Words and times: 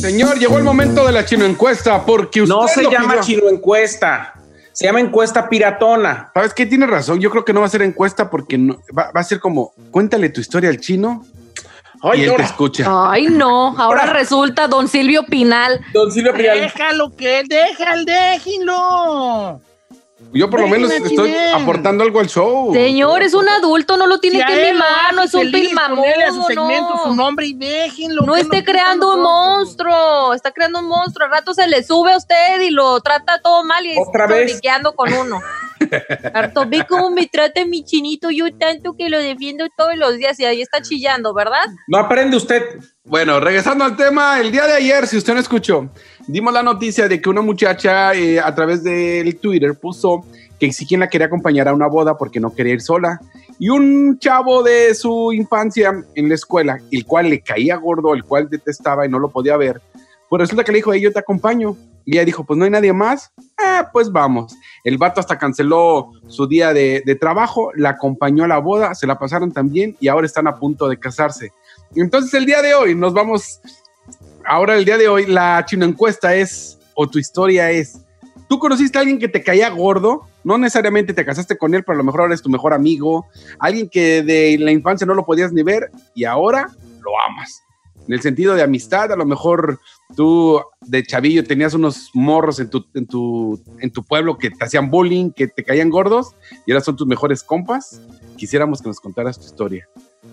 Señor, 0.00 0.38
llegó 0.38 0.58
el 0.58 0.64
momento 0.64 1.04
de 1.06 1.12
la 1.12 1.24
chino 1.24 1.44
encuesta 1.44 2.04
porque 2.04 2.42
usted 2.42 2.54
No 2.54 2.66
se 2.68 2.82
lo 2.82 2.90
llama 2.90 3.08
pidió. 3.14 3.22
chino 3.22 3.48
encuesta. 3.48 4.34
Se 4.72 4.86
llama 4.86 5.00
encuesta 5.00 5.48
piratona. 5.48 6.30
¿Sabes 6.34 6.52
qué? 6.54 6.66
Tiene 6.66 6.86
razón. 6.86 7.20
Yo 7.20 7.30
creo 7.30 7.44
que 7.44 7.52
no 7.52 7.60
va 7.60 7.66
a 7.66 7.70
ser 7.70 7.82
encuesta 7.82 8.28
porque 8.30 8.58
no- 8.58 8.76
va, 8.96 9.10
va 9.14 9.20
a 9.20 9.24
ser 9.24 9.40
como 9.40 9.72
cuéntale 9.90 10.28
tu 10.28 10.40
historia 10.40 10.68
al 10.70 10.78
chino 10.80 11.24
Ay, 12.02 12.20
y 12.20 12.22
él 12.22 12.26
te 12.26 12.32
ahora, 12.32 12.44
escucha. 12.44 12.84
Ay, 13.10 13.26
no. 13.28 13.76
Ahora 13.78 14.06
resulta 14.06 14.68
don 14.68 14.86
Silvio 14.88 15.24
Pinal. 15.24 15.80
don 15.92 16.12
Silvio 16.12 16.34
Pinal. 16.34 16.60
Déjalo 16.60 17.14
que 17.16 17.40
él, 17.40 17.48
déjalo, 17.48 18.04
déjenlo. 18.04 19.60
Yo 20.32 20.48
por 20.48 20.60
lo 20.60 20.68
menos 20.68 20.90
estoy 20.90 21.30
bien. 21.30 21.54
aportando 21.54 22.02
algo 22.02 22.20
al 22.20 22.26
show. 22.28 22.72
Señor, 22.72 23.22
es 23.22 23.34
un 23.34 23.46
adulto, 23.48 23.98
no 23.98 24.06
lo 24.06 24.18
tiene 24.18 24.38
Si 24.38 24.46
que 24.46 24.72
mimar, 24.72 25.14
no 25.14 25.22
es 25.22 25.34
un 25.34 25.50
ponele 25.50 26.24
a 26.24 26.32
su 26.32 26.42
segmento 26.44 27.00
su 27.02 27.08
no. 27.10 27.14
nombre 27.16 27.46
y 27.46 27.54
déjenlo. 27.54 28.22
No 28.22 28.34
esté 28.34 28.64
creando 28.64 29.14
un 29.14 29.20
monstruo, 29.20 30.32
está 30.32 30.52
creando 30.52 30.78
un 30.78 30.86
monstruo. 30.86 31.26
Al 31.26 31.32
rato 31.32 31.52
se 31.52 31.66
le 31.68 31.82
sube 31.82 32.12
a 32.12 32.16
usted 32.16 32.60
y 32.62 32.70
lo 32.70 32.98
trata 33.00 33.40
todo 33.42 33.62
mal 33.64 33.84
y 33.84 33.98
¿Otra 33.98 34.24
está 34.24 34.38
lloriqueando 34.38 34.94
con 34.94 35.12
uno. 35.12 35.42
Harto, 36.34 36.64
ve 36.66 36.86
cómo 36.88 37.10
me 37.10 37.26
trata 37.26 37.64
mi 37.66 37.84
chinito, 37.84 38.30
yo 38.30 38.46
tanto 38.56 38.94
que 38.96 39.10
lo 39.10 39.18
defiendo 39.18 39.66
todos 39.76 39.96
los 39.96 40.16
días 40.16 40.40
y 40.40 40.44
ahí 40.46 40.62
está 40.62 40.80
chillando, 40.80 41.34
¿verdad? 41.34 41.66
No 41.88 41.98
aprende 41.98 42.36
usted. 42.36 42.62
Bueno, 43.04 43.38
regresando 43.38 43.84
al 43.84 43.96
tema, 43.96 44.40
el 44.40 44.50
día 44.50 44.66
de 44.66 44.72
ayer, 44.72 45.06
si 45.06 45.16
usted 45.18 45.34
no 45.34 45.40
escuchó, 45.40 45.90
dimos 46.26 46.52
la 46.52 46.62
noticia 46.62 47.08
de 47.08 47.20
que 47.20 47.28
una 47.28 47.40
muchacha 47.40 48.14
eh, 48.14 48.40
a 48.40 48.54
través 48.54 48.82
del 48.82 49.36
Twitter 49.36 49.74
puso 49.78 50.24
que 50.58 50.72
si 50.72 50.86
quien 50.86 51.00
la 51.00 51.08
quería 51.08 51.26
acompañar 51.26 51.68
a 51.68 51.74
una 51.74 51.86
boda 51.86 52.16
porque 52.16 52.40
no 52.40 52.54
quería 52.54 52.74
ir 52.74 52.80
sola. 52.80 53.20
Y 53.58 53.68
un 53.68 54.18
chavo 54.18 54.62
de 54.62 54.94
su 54.94 55.32
infancia 55.32 55.92
en 56.14 56.28
la 56.28 56.34
escuela, 56.34 56.78
el 56.90 57.04
cual 57.04 57.30
le 57.30 57.40
caía 57.40 57.76
gordo, 57.76 58.14
el 58.14 58.24
cual 58.24 58.48
detestaba 58.50 59.06
y 59.06 59.08
no 59.08 59.18
lo 59.18 59.30
podía 59.30 59.56
ver, 59.56 59.80
pues 60.28 60.40
resulta 60.40 60.64
que 60.64 60.72
le 60.72 60.78
dijo, 60.78 60.92
"Hey, 60.92 61.00
yo 61.00 61.12
te 61.12 61.20
acompaño. 61.20 61.76
Y 62.08 62.12
ella 62.12 62.24
dijo, 62.24 62.44
pues 62.44 62.56
no 62.56 62.64
hay 62.64 62.70
nadie 62.70 62.92
más. 62.92 63.32
Ah, 63.58 63.90
pues 63.92 64.12
vamos. 64.12 64.54
El 64.84 64.96
vato 64.96 65.18
hasta 65.18 65.38
canceló 65.38 66.12
su 66.28 66.46
día 66.46 66.72
de, 66.72 67.02
de 67.04 67.16
trabajo, 67.16 67.72
la 67.74 67.90
acompañó 67.90 68.44
a 68.44 68.48
la 68.48 68.58
boda, 68.58 68.94
se 68.94 69.08
la 69.08 69.18
pasaron 69.18 69.50
también 69.50 69.96
y 69.98 70.06
ahora 70.06 70.24
están 70.24 70.46
a 70.46 70.54
punto 70.54 70.88
de 70.88 71.00
casarse. 71.00 71.50
Entonces 71.96 72.32
el 72.34 72.46
día 72.46 72.62
de 72.62 72.74
hoy 72.74 72.94
nos 72.94 73.12
vamos, 73.12 73.60
ahora 74.46 74.76
el 74.76 74.84
día 74.84 74.96
de 74.96 75.08
hoy 75.08 75.26
la 75.26 75.64
chino 75.66 75.84
encuesta 75.84 76.34
es, 76.34 76.78
o 76.94 77.08
tu 77.08 77.18
historia 77.18 77.70
es, 77.70 78.00
¿tú 78.48 78.58
conociste 78.58 78.98
a 78.98 79.00
alguien 79.00 79.18
que 79.18 79.28
te 79.28 79.42
caía 79.42 79.68
gordo? 79.70 80.26
No 80.44 80.56
necesariamente 80.58 81.12
te 81.12 81.24
casaste 81.24 81.58
con 81.58 81.74
él, 81.74 81.84
pero 81.84 81.94
a 81.94 81.98
lo 81.98 82.04
mejor 82.04 82.22
ahora 82.22 82.34
es 82.34 82.42
tu 82.42 82.48
mejor 82.48 82.72
amigo, 82.72 83.26
alguien 83.58 83.88
que 83.88 84.22
de 84.22 84.56
la 84.58 84.70
infancia 84.70 85.06
no 85.06 85.14
lo 85.14 85.24
podías 85.24 85.52
ni 85.52 85.62
ver 85.62 85.90
y 86.14 86.24
ahora 86.24 86.68
lo 87.02 87.10
amas. 87.28 87.62
En 88.06 88.14
el 88.14 88.20
sentido 88.20 88.54
de 88.54 88.62
amistad, 88.62 89.10
a 89.10 89.16
lo 89.16 89.24
mejor 89.24 89.80
tú 90.14 90.62
de 90.82 91.02
chavillo 91.02 91.42
tenías 91.42 91.74
unos 91.74 92.10
morros 92.14 92.60
en 92.60 92.70
tu, 92.70 92.86
en 92.94 93.04
tu, 93.04 93.60
en 93.80 93.90
tu 93.90 94.04
pueblo 94.04 94.38
que 94.38 94.50
te 94.50 94.64
hacían 94.64 94.90
bullying, 94.90 95.32
que 95.32 95.48
te 95.48 95.64
caían 95.64 95.90
gordos 95.90 96.36
y 96.66 96.70
ahora 96.70 96.84
son 96.84 96.94
tus 96.94 97.06
mejores 97.06 97.42
compas. 97.42 98.00
Quisiéramos 98.36 98.80
que 98.80 98.88
nos 98.88 99.00
contaras 99.00 99.40
tu 99.40 99.46
historia. 99.46 99.88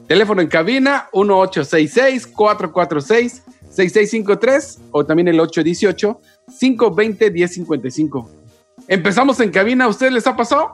Teléfono 0.07 0.41
en 0.41 0.49
cabina 0.49 1.09
1866-446-6653 3.77 4.79
o 4.91 5.05
también 5.05 5.27
el 5.27 5.39
818-520-1055. 5.39 8.29
Empezamos 8.87 9.39
en 9.39 9.51
cabina. 9.51 9.85
¿A 9.85 9.87
ustedes 9.87 10.13
les 10.13 10.27
ha 10.27 10.35
pasado? 10.35 10.73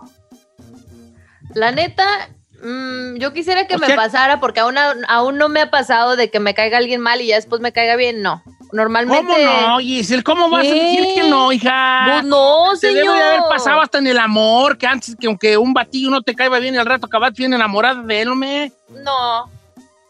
La 1.54 1.72
neta, 1.72 2.30
mm, 2.64 3.16
yo 3.18 3.34
quisiera 3.34 3.68
que 3.68 3.76
O 3.76 3.80
me 3.80 3.88
sea- 3.88 3.96
pasara 3.96 4.40
porque 4.40 4.60
aún, 4.60 4.76
aún 5.08 5.38
no 5.38 5.50
me 5.50 5.62
ha 5.62 5.72
pasado 5.72 6.16
de 6.16 6.30
que 6.30 6.40
me 6.40 6.54
caiga 6.54 6.78
alguien 6.78 7.02
mal 7.02 7.22
y 7.22 7.28
ya 7.28 7.36
después 7.36 7.62
me 7.62 7.72
caiga 7.72 7.96
bien, 7.96 8.22
no. 8.22 8.44
Normalmente... 8.72 9.26
¿Cómo 9.26 9.68
no, 9.68 9.80
Giselle? 9.80 10.22
¿Cómo 10.24 10.48
vas 10.52 10.64
a 10.64 10.70
decir 10.70 11.04
que 11.16 11.28
no, 11.28 11.52
hija? 11.52 12.02
Pues 12.06 12.24
no, 12.26 12.76
Se 12.76 12.90
señor. 12.90 13.16
debe 13.16 13.18
de 13.18 13.24
haber 13.24 13.42
pasado 13.50 13.82
hasta 13.82 13.98
en 13.98 14.06
el 14.06 14.20
amor, 14.20 14.78
que 14.78 14.86
antes 14.86 15.16
que 15.20 15.26
aunque 15.26 15.58
un 15.58 15.74
batillo 15.74 16.12
no 16.12 16.22
te 16.22 16.36
caiga 16.36 16.60
bien 16.60 16.76
y 16.76 16.78
al 16.78 16.86
rato 16.86 17.08
acabas 17.08 17.34
bien 17.34 17.52
enamorada 17.52 18.04
de 18.04 18.22
él, 18.22 18.28
hombre. 18.30 18.72
No, 19.04 19.50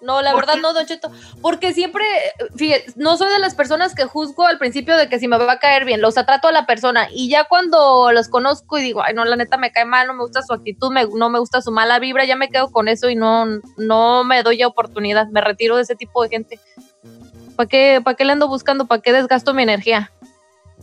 no, 0.01 0.21
la 0.21 0.31
¿Por 0.31 0.41
verdad 0.41 0.55
qué? 0.55 0.61
no, 0.61 0.73
Don 0.73 0.85
Cheto. 0.85 1.11
Porque 1.41 1.73
siempre, 1.73 2.03
fíjate, 2.55 2.93
no 2.95 3.17
soy 3.17 3.31
de 3.31 3.39
las 3.39 3.53
personas 3.55 3.93
que 3.95 4.05
juzgo 4.05 4.45
al 4.47 4.57
principio 4.57 4.95
de 4.97 5.09
que 5.09 5.19
si 5.19 5.27
me 5.27 5.37
va 5.37 5.51
a 5.53 5.59
caer 5.59 5.85
bien, 5.85 6.03
o 6.05 6.11
sea, 6.11 6.25
trato 6.25 6.47
a 6.47 6.51
la 6.51 6.65
persona 6.65 7.07
y 7.11 7.29
ya 7.29 7.43
cuando 7.45 8.11
los 8.11 8.29
conozco 8.29 8.77
y 8.77 8.81
digo, 8.83 9.01
ay, 9.03 9.13
no, 9.13 9.25
la 9.25 9.35
neta 9.35 9.57
me 9.57 9.71
cae 9.71 9.85
mal, 9.85 10.07
no 10.07 10.13
me 10.13 10.21
gusta 10.23 10.41
su 10.41 10.53
actitud, 10.53 10.91
me- 10.91 11.07
no 11.13 11.29
me 11.29 11.39
gusta 11.39 11.61
su 11.61 11.71
mala 11.71 11.99
vibra, 11.99 12.25
ya 12.25 12.35
me 12.35 12.49
quedo 12.49 12.69
con 12.71 12.87
eso 12.87 13.09
y 13.09 13.15
no, 13.15 13.45
no 13.77 14.23
me 14.23 14.41
doy 14.43 14.63
oportunidad, 14.63 15.27
me 15.27 15.41
retiro 15.41 15.75
de 15.75 15.81
ese 15.83 15.95
tipo 15.95 16.23
de 16.23 16.29
gente. 16.29 16.59
¿Para 17.55 17.67
qué, 17.67 18.01
¿Para 18.03 18.15
qué 18.15 18.23
le 18.25 18.31
ando 18.31 18.47
buscando? 18.47 18.85
¿Para 18.87 19.01
qué 19.01 19.11
desgasto 19.11 19.53
mi 19.53 19.63
energía? 19.63 20.11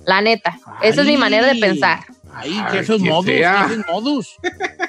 La 0.04 0.20
neta, 0.20 0.58
esa 0.82 1.00
es 1.00 1.06
mi 1.06 1.14
Ay. 1.14 1.18
manera 1.18 1.46
de 1.46 1.58
pensar. 1.58 2.00
Ay, 2.34 2.52
Ay, 2.66 2.66
qué 2.70 2.82
feos 2.82 3.00
modus, 3.00 3.24
qué 3.24 3.64
feos 3.68 3.84
modus. 3.88 4.36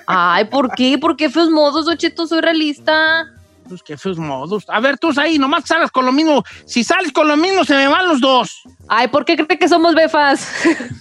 Ay, 0.06 0.46
¿por 0.46 0.74
qué? 0.76 0.98
¿Por 0.98 1.16
qué 1.16 1.30
feos 1.30 1.50
modos, 1.50 1.86
Don 1.86 1.98
Cheto? 1.98 2.28
Soy 2.28 2.42
realista. 2.42 3.26
Pues 3.68 3.84
qué 3.84 3.98
feos 3.98 4.18
modus. 4.18 4.66
A 4.70 4.80
ver, 4.80 4.98
tú 4.98 5.12
ahí, 5.18 5.38
nomás 5.38 5.66
sales 5.66 5.92
con 5.92 6.06
lo 6.06 6.12
mismo. 6.12 6.44
Si 6.66 6.84
sales 6.84 7.12
con 7.12 7.28
lo 7.28 7.36
mismo, 7.36 7.66
se 7.66 7.76
me 7.76 7.88
van 7.88 8.08
los 8.08 8.22
dos. 8.22 8.64
Ay, 8.88 9.08
¿por 9.10 9.26
qué 9.26 9.36
cree 9.36 9.60
que 9.60 9.68
somos 9.68 9.94
befas? 9.94 10.52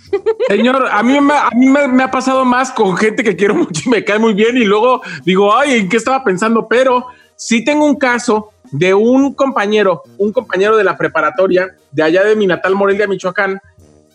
Señor, 0.49 0.88
a 0.91 1.03
mí, 1.03 1.21
me, 1.21 1.34
a 1.34 1.50
mí 1.50 1.69
me, 1.69 1.87
me 1.88 2.03
ha 2.03 2.10
pasado 2.10 2.44
más 2.44 2.71
con 2.72 2.97
gente 2.97 3.22
que 3.22 3.37
quiero 3.37 3.55
mucho 3.55 3.82
y 3.87 3.88
me 3.91 4.05
cae 4.05 4.19
muy 4.19 4.34
bien 4.34 4.56
y 4.56 4.65
luego 4.65 5.03
digo, 5.25 5.56
ay, 5.56 5.78
¿en 5.78 5.88
qué 5.88 5.97
estaba 5.97 6.25
pensando? 6.25 6.66
Pero 6.69 7.06
sí 7.37 7.65
tengo 7.65 7.87
un 7.87 7.97
caso 7.97 8.50
de 8.72 8.94
un 8.94 9.34
compañero, 9.34 10.03
un 10.19 10.32
compañero 10.32 10.76
de 10.76 10.84
la 10.84 10.97
preparatoria 10.97 11.75
de 11.93 12.03
allá 12.03 12.25
de 12.25 12.37
mi 12.37 12.47
natal 12.47 12.75
Morelia, 12.75 13.06
Michoacán, 13.06 13.60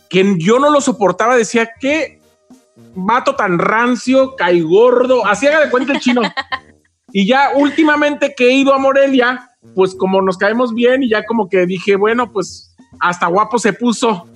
que 0.09 0.35
yo 0.37 0.59
no 0.59 0.69
lo 0.69 0.81
soportaba, 0.81 1.37
decía 1.37 1.69
que 1.79 2.19
vato 2.93 3.35
tan 3.35 3.59
rancio, 3.59 4.35
cae 4.35 4.61
gordo, 4.61 5.25
así 5.25 5.47
haga 5.47 5.61
de 5.61 5.69
cuenta 5.69 5.93
el 5.93 5.99
chino. 5.99 6.21
y 7.13 7.27
ya 7.27 7.49
últimamente 7.55 8.33
que 8.35 8.47
he 8.49 8.53
ido 8.53 8.73
a 8.73 8.77
Morelia, 8.79 9.49
pues 9.75 9.95
como 9.95 10.21
nos 10.21 10.37
caemos 10.37 10.73
bien 10.73 11.03
y 11.03 11.09
ya 11.09 11.25
como 11.25 11.49
que 11.49 11.65
dije, 11.65 11.95
bueno, 11.95 12.31
pues 12.31 12.75
hasta 12.99 13.27
guapo 13.27 13.59
se 13.59 13.73
puso. 13.73 14.27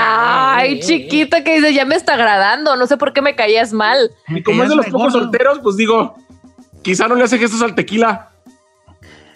Ay, 0.00 0.80
chiquita, 0.80 1.42
que 1.44 1.56
dice, 1.56 1.72
ya 1.74 1.84
me 1.84 1.94
está 1.96 2.14
agradando. 2.14 2.76
No 2.76 2.86
sé 2.86 2.96
por 2.96 3.12
qué 3.12 3.22
me 3.22 3.34
caías 3.36 3.72
mal. 3.72 4.10
Y 4.28 4.42
como 4.42 4.62
es 4.62 4.68
de 4.68 4.76
los 4.76 4.86
pocos 4.86 5.12
solteros, 5.12 5.60
pues 5.60 5.76
digo, 5.76 6.14
quizá 6.82 7.08
no 7.08 7.14
le 7.14 7.24
hace 7.24 7.38
gestos 7.38 7.62
al 7.62 7.74
tequila. 7.74 8.30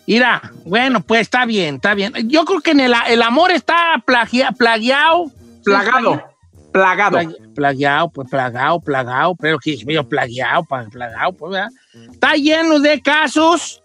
Mira, 0.06 0.41
bueno, 0.65 1.00
pues 1.00 1.22
está 1.22 1.44
bien, 1.44 1.76
está 1.76 1.94
bien. 1.94 2.12
Yo 2.28 2.44
creo 2.44 2.60
que 2.60 2.70
en 2.70 2.80
el, 2.80 2.94
el 3.09 3.22
amor 3.22 3.50
está 3.50 4.03
plagia, 4.06 4.53
plagiado. 4.53 5.26
Plagado. 5.65 6.22
Plagado. 6.72 7.19
Plagi- 7.19 7.54
Plagiado, 7.54 8.09
pues 8.10 8.30
plagado, 8.30 8.80
plagado, 8.80 9.34
pero 9.34 9.59
que 9.59 9.72
es 9.75 9.84
medio 9.84 10.09
plagiado, 10.09 10.65
plagado, 10.91 11.32
pues, 11.32 11.53
¿verdad? 11.53 11.69
Está 12.10 12.34
lleno 12.34 12.81
de 12.81 13.00
casos 13.00 13.82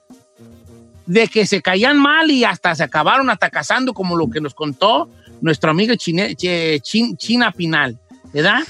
de 1.06 1.28
que 1.28 1.46
se 1.46 1.62
caían 1.62 1.98
mal 1.98 2.32
y 2.32 2.44
hasta 2.44 2.74
se 2.76 2.84
acabaron 2.84 3.30
hasta 3.30 3.50
casando, 3.50 3.94
como 3.94 4.16
lo 4.16 4.30
que 4.30 4.40
nos 4.42 4.54
contó 4.54 5.10
nuestra 5.42 5.72
amiga 5.72 5.96
Chine- 5.98 6.36
Chin- 6.36 7.18
China 7.18 7.52
Pinal, 7.52 8.00
¿verdad? 8.34 8.62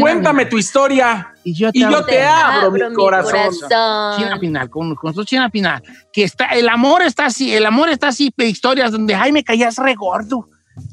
Cuéntame 0.00 0.42
Pinal. 0.46 0.50
tu 0.50 0.58
historia 0.58 1.34
Y 1.42 1.54
yo 1.54 1.70
y 1.72 1.80
yo 1.80 2.04
te 2.04 2.22
abro 2.22 2.70
mi 2.70 2.94
corazón. 2.94 3.50
China 4.16 4.38
Pinal, 4.40 4.70
con, 4.70 4.94
con 4.94 5.12
su 5.12 5.24
China 5.24 5.50
Pinal, 5.50 5.82
que 6.12 6.22
está, 6.22 6.46
el 6.46 6.68
amor 6.68 7.02
está 7.02 7.26
así, 7.26 7.52
el 7.52 7.66
amor 7.66 7.88
está 7.90 8.08
así, 8.08 8.32
historias 8.38 8.92
donde, 8.92 9.14
ay, 9.14 9.32
me 9.32 9.42
caías 9.42 9.76
re 9.76 9.94
gordo. 9.96 10.48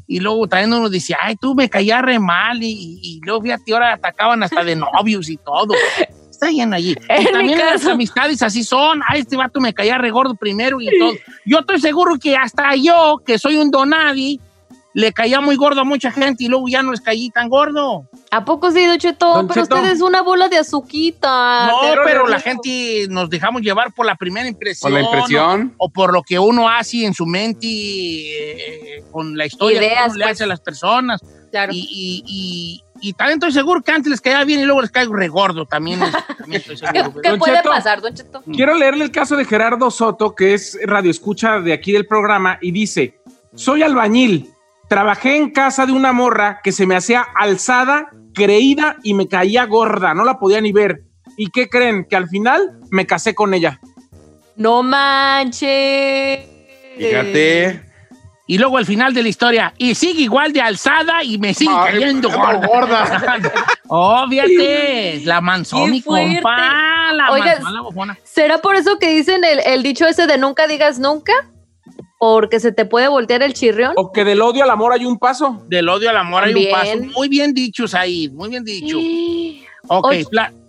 Y 0.07 0.19
luego 0.19 0.47
también 0.47 0.73
uno 0.73 0.89
decía, 0.89 1.17
ay, 1.21 1.35
tú 1.35 1.53
me 1.53 1.69
caías 1.69 2.01
re 2.01 2.17
mal. 2.19 2.61
Y, 2.63 2.71
y, 2.71 2.99
y 3.03 3.19
luego 3.21 3.41
fíjate, 3.43 3.73
ahora 3.73 3.93
atacaban 3.93 4.41
hasta 4.41 4.63
de 4.63 4.75
novios 4.75 5.29
y 5.29 5.37
todo. 5.37 5.73
Está 6.37 6.49
bien 6.49 6.71
allí. 6.71 6.95
En 7.09 7.23
Y 7.23 7.25
también 7.31 7.57
las 7.57 7.85
amistades 7.87 8.43
así 8.43 8.63
son. 8.63 9.01
Ay, 9.07 9.21
este 9.21 9.35
vato 9.35 9.59
me 9.59 9.73
caía 9.73 9.97
re 9.97 10.11
gordo 10.11 10.35
primero 10.35 10.79
y 10.79 10.87
todo. 10.99 11.13
Yo 11.45 11.59
estoy 11.59 11.81
seguro 11.81 12.17
que 12.19 12.35
hasta 12.35 12.75
yo, 12.75 13.19
que 13.25 13.39
soy 13.39 13.57
un 13.57 13.71
donadi, 13.71 14.39
le 14.93 15.13
caía 15.13 15.41
muy 15.41 15.55
gordo 15.55 15.81
a 15.81 15.83
mucha 15.83 16.11
gente 16.11 16.43
y 16.43 16.47
luego 16.47 16.67
ya 16.67 16.83
no 16.83 16.91
les 16.91 17.01
caí 17.01 17.31
tan 17.31 17.49
gordo. 17.49 18.07
¿A 18.29 18.45
poco 18.45 18.71
sí, 18.71 18.85
Don 18.85 18.99
Cheto? 18.99 19.33
Don 19.33 19.47
Pero 19.47 19.63
Cheto. 19.63 19.75
usted 19.77 19.91
es 19.91 20.01
una 20.01 20.21
bola 20.21 20.47
de 20.47 20.57
azuquita. 20.57 21.67
No, 21.67 21.79
pero 22.03 22.27
la 22.27 22.39
gente 22.39 23.07
nos 23.09 23.31
dejamos 23.31 23.63
llevar 23.63 23.93
por 23.93 24.05
la 24.05 24.15
primera 24.15 24.47
impresión. 24.47 24.91
Por 24.91 24.99
la 24.99 25.05
impresión. 25.05 25.73
O, 25.77 25.85
o 25.85 25.89
por 25.89 26.13
lo 26.13 26.21
que 26.21 26.37
uno 26.37 26.69
hace 26.69 27.03
en 27.03 27.15
su 27.15 27.25
mente 27.25 27.67
eh, 27.67 29.03
con 29.11 29.35
la 29.35 29.47
historia 29.47 29.79
Ideas, 29.79 30.03
que 30.03 30.09
uno 30.09 30.17
le 30.17 30.23
pues. 30.25 30.33
hace 30.33 30.43
a 30.43 30.47
las 30.47 30.59
personas. 30.61 31.21
Claro. 31.51 31.71
Y, 31.73 32.23
y, 32.25 32.83
y- 33.01 33.13
también 33.13 33.37
estoy 33.37 33.51
seguro 33.51 33.81
que 33.81 33.91
antes 33.91 34.09
les 34.09 34.21
caía 34.21 34.43
bien 34.43 34.59
y 34.61 34.65
luego 34.65 34.81
les 34.81 34.91
caigo 34.91 35.13
regordo. 35.15 35.65
También, 35.65 36.01
es- 36.03 36.11
también 36.37 36.61
estoy 36.61 36.77
seguro. 36.77 37.21
¿Qué, 37.21 37.37
puede 37.37 37.57
Cheto. 37.57 37.69
pasar, 37.69 38.01
Don 38.01 38.13
Cheto? 38.13 38.43
Quiero 38.53 38.75
leerle 38.75 39.03
el 39.05 39.11
caso 39.11 39.35
de 39.35 39.45
Gerardo 39.45 39.89
Soto, 39.91 40.33
que 40.35 40.53
es 40.53 40.77
radioescucha 40.83 41.59
de 41.59 41.73
aquí 41.73 41.91
del 41.91 42.05
programa, 42.07 42.57
y 42.61 42.71
dice: 42.71 43.19
Soy 43.55 43.83
albañil. 43.83 44.49
Trabajé 44.87 45.35
en 45.35 45.51
casa 45.51 45.85
de 45.85 45.91
una 45.91 46.13
morra 46.13 46.61
que 46.63 46.71
se 46.71 46.85
me 46.85 46.95
hacía 46.95 47.25
alzada, 47.37 48.09
creída 48.33 48.95
y 49.03 49.13
me 49.13 49.27
caía 49.27 49.65
gorda. 49.65 50.13
No 50.13 50.23
la 50.23 50.39
podía 50.39 50.61
ni 50.61 50.71
ver. 50.71 51.03
¿Y 51.35 51.49
qué 51.49 51.67
creen? 51.67 52.05
Que 52.09 52.15
al 52.15 52.29
final 52.29 52.79
me 52.89 53.05
casé 53.05 53.35
con 53.35 53.53
ella. 53.53 53.81
No 54.55 54.81
manches. 54.83 56.39
Fíjate. 56.97 57.83
Y 58.49 58.57
luego 58.57 58.77
al 58.77 58.85
final 58.85 59.13
de 59.13 59.23
la 59.23 59.27
historia, 59.29 59.73
y 59.77 59.93
sigue 59.93 60.21
igual 60.23 60.53
de 60.53 60.61
alzada 60.61 61.21
y 61.21 61.37
me 61.37 61.53
sigue 61.53 61.73
Ay, 61.75 61.93
cayendo 61.99 62.29
gorda. 62.31 62.65
gorda. 62.65 63.43
oh, 63.89 64.25
fíjate, 64.29 65.21
la 65.25 65.41
manzó 65.41 65.83
Qué 65.83 65.91
mi 65.91 66.01
fuerte. 66.01 66.35
compa, 66.35 67.11
la 67.13 67.31
Oiga, 67.31 67.55
manzó 67.61 67.69
la 67.71 67.81
bofona. 67.81 68.17
¿Será 68.23 68.59
por 68.59 68.75
eso 68.77 68.99
que 68.99 69.09
dicen 69.09 69.43
el, 69.43 69.59
el 69.65 69.83
dicho 69.83 70.05
ese 70.07 70.27
de 70.27 70.37
nunca 70.37 70.65
digas 70.65 70.97
nunca? 70.97 71.33
Porque 72.19 72.59
se 72.61 72.71
te 72.71 72.85
puede 72.85 73.09
voltear 73.09 73.43
el 73.43 73.53
chirrión. 73.53 73.93
O 73.97 74.11
que 74.13 74.23
del 74.23 74.41
odio 74.41 74.63
al 74.63 74.69
amor 74.71 74.93
hay 74.93 75.05
un 75.05 75.19
paso. 75.19 75.63
Del 75.67 75.87
odio 75.89 76.09
al 76.09 76.17
amor 76.17 76.45
hay 76.45 76.53
un 76.53 76.71
También. 76.71 76.99
paso. 77.07 77.13
Muy 77.19 77.27
bien 77.27 77.53
dicho, 77.53 77.87
Said, 77.87 78.31
muy 78.31 78.49
bien 78.49 78.63
dicho. 78.63 78.97
Sí. 78.97 79.63
Ok, 79.89 80.05
Oye. 80.05 80.25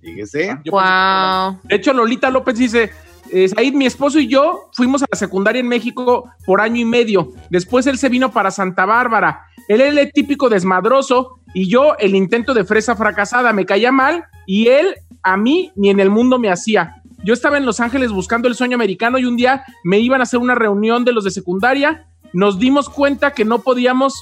Fíjese. 0.00 0.56
Yo 0.64 0.72
Wow. 0.72 1.60
De 1.64 1.74
hecho, 1.74 1.92
Lolita 1.92 2.30
López 2.30 2.56
dice, 2.56 2.90
eh, 3.32 3.48
Said, 3.48 3.74
mi 3.74 3.86
esposo 3.86 4.20
y 4.20 4.28
yo 4.28 4.70
fuimos 4.72 5.02
a 5.02 5.06
la 5.10 5.18
secundaria 5.18 5.60
en 5.60 5.68
México 5.68 6.30
por 6.44 6.60
año 6.60 6.80
y 6.80 6.84
medio. 6.84 7.32
Después 7.50 7.86
él 7.86 7.98
se 7.98 8.08
vino 8.08 8.30
para 8.32 8.50
Santa 8.50 8.86
Bárbara. 8.86 9.46
Él 9.68 9.80
era 9.80 10.00
el 10.00 10.12
típico 10.12 10.48
desmadroso 10.48 11.40
y 11.52 11.68
yo 11.68 11.96
el 11.98 12.14
intento 12.14 12.54
de 12.54 12.64
fresa 12.64 12.94
fracasada. 12.94 13.52
Me 13.52 13.66
caía 13.66 13.90
mal 13.90 14.24
y 14.46 14.68
él 14.68 14.94
a 15.22 15.36
mí 15.36 15.72
ni 15.74 15.90
en 15.90 15.98
el 15.98 16.10
mundo 16.10 16.38
me 16.38 16.50
hacía. 16.50 17.02
Yo 17.26 17.34
estaba 17.34 17.56
en 17.56 17.66
Los 17.66 17.80
Ángeles 17.80 18.12
buscando 18.12 18.46
el 18.46 18.54
sueño 18.54 18.76
americano 18.76 19.18
y 19.18 19.24
un 19.24 19.36
día 19.36 19.64
me 19.82 19.98
iban 19.98 20.20
a 20.20 20.22
hacer 20.22 20.38
una 20.38 20.54
reunión 20.54 21.04
de 21.04 21.12
los 21.12 21.24
de 21.24 21.32
secundaria. 21.32 22.06
Nos 22.32 22.60
dimos 22.60 22.88
cuenta 22.88 23.32
que 23.32 23.44
no 23.44 23.62
podíamos, 23.62 24.14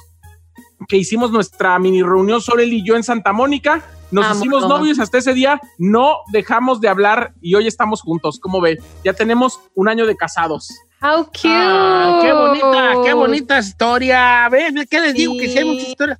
que 0.89 0.97
hicimos 0.97 1.31
nuestra 1.31 1.79
mini 1.79 2.03
reunión 2.03 2.41
solo 2.41 2.63
él 2.63 2.73
y 2.73 2.83
yo 2.83 2.97
en 2.97 3.03
Santa 3.03 3.35
Mónica. 3.35 3.83
Nos 4.11 4.25
Vámonos. 4.25 4.37
hicimos 4.39 4.69
novios 4.71 4.99
hasta 5.01 5.19
ese 5.19 5.35
día, 5.35 5.61
no 5.77 6.17
dejamos 6.33 6.81
de 6.81 6.89
hablar 6.89 7.35
y 7.43 7.55
hoy 7.57 7.67
estamos 7.67 8.01
juntos. 8.01 8.41
¿Cómo 8.41 8.63
ve? 8.63 8.79
Ya 9.05 9.13
tenemos 9.13 9.61
un 9.75 9.91
año 9.91 10.07
de 10.07 10.17
casados. 10.17 10.71
How 11.03 11.27
cute. 11.27 11.43
Ah, 11.45 12.21
qué 12.23 12.33
bonita, 12.33 12.93
qué 13.05 13.13
bonita 13.13 13.59
historia. 13.59 14.49
¿Ves? 14.49 14.73
¿Qué 14.89 15.01
les 15.01 15.13
digo? 15.13 15.35
Que 15.39 15.49
sí 15.51 15.59
hay 15.59 15.65
muchas 15.67 15.89
historias. 15.89 16.19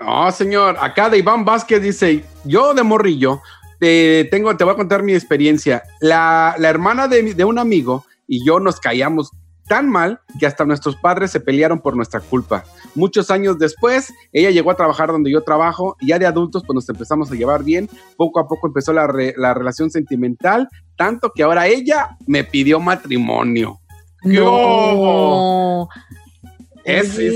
No, 0.00 0.30
señor. 0.30 0.76
Acá 0.80 1.08
de 1.08 1.18
Iván 1.18 1.44
Vázquez 1.44 1.82
dice, 1.82 2.24
yo 2.44 2.74
de 2.74 2.82
morrillo, 2.82 3.40
te, 3.78 4.24
tengo, 4.30 4.56
te 4.56 4.64
voy 4.64 4.74
a 4.74 4.76
contar 4.76 5.02
mi 5.02 5.12
experiencia. 5.14 5.82
La, 6.00 6.54
la 6.58 6.68
hermana 6.68 7.08
de, 7.08 7.34
de 7.34 7.44
un 7.44 7.58
amigo 7.58 8.04
y 8.26 8.44
yo 8.46 8.60
nos 8.60 8.80
caíamos 8.80 9.30
tan 9.68 9.88
mal 9.90 10.20
que 10.38 10.46
hasta 10.46 10.64
nuestros 10.64 10.94
padres 10.94 11.32
se 11.32 11.40
pelearon 11.40 11.80
por 11.80 11.96
nuestra 11.96 12.20
culpa. 12.20 12.62
Muchos 12.94 13.32
años 13.32 13.58
después, 13.58 14.12
ella 14.32 14.50
llegó 14.50 14.70
a 14.70 14.76
trabajar 14.76 15.08
donde 15.10 15.30
yo 15.30 15.42
trabajo 15.42 15.96
y 16.00 16.08
ya 16.08 16.20
de 16.20 16.26
adultos 16.26 16.62
pues 16.64 16.74
nos 16.74 16.88
empezamos 16.88 17.32
a 17.32 17.34
llevar 17.34 17.64
bien. 17.64 17.90
Poco 18.16 18.38
a 18.38 18.46
poco 18.46 18.68
empezó 18.68 18.92
la, 18.92 19.08
re- 19.08 19.34
la 19.36 19.54
relación 19.54 19.90
sentimental, 19.90 20.68
tanto 20.96 21.32
que 21.34 21.42
ahora 21.42 21.66
ella 21.66 22.16
me 22.28 22.44
pidió 22.44 22.78
matrimonio. 22.78 23.80
No. 24.22 25.88
Es, 26.86 27.18
es, 27.18 27.34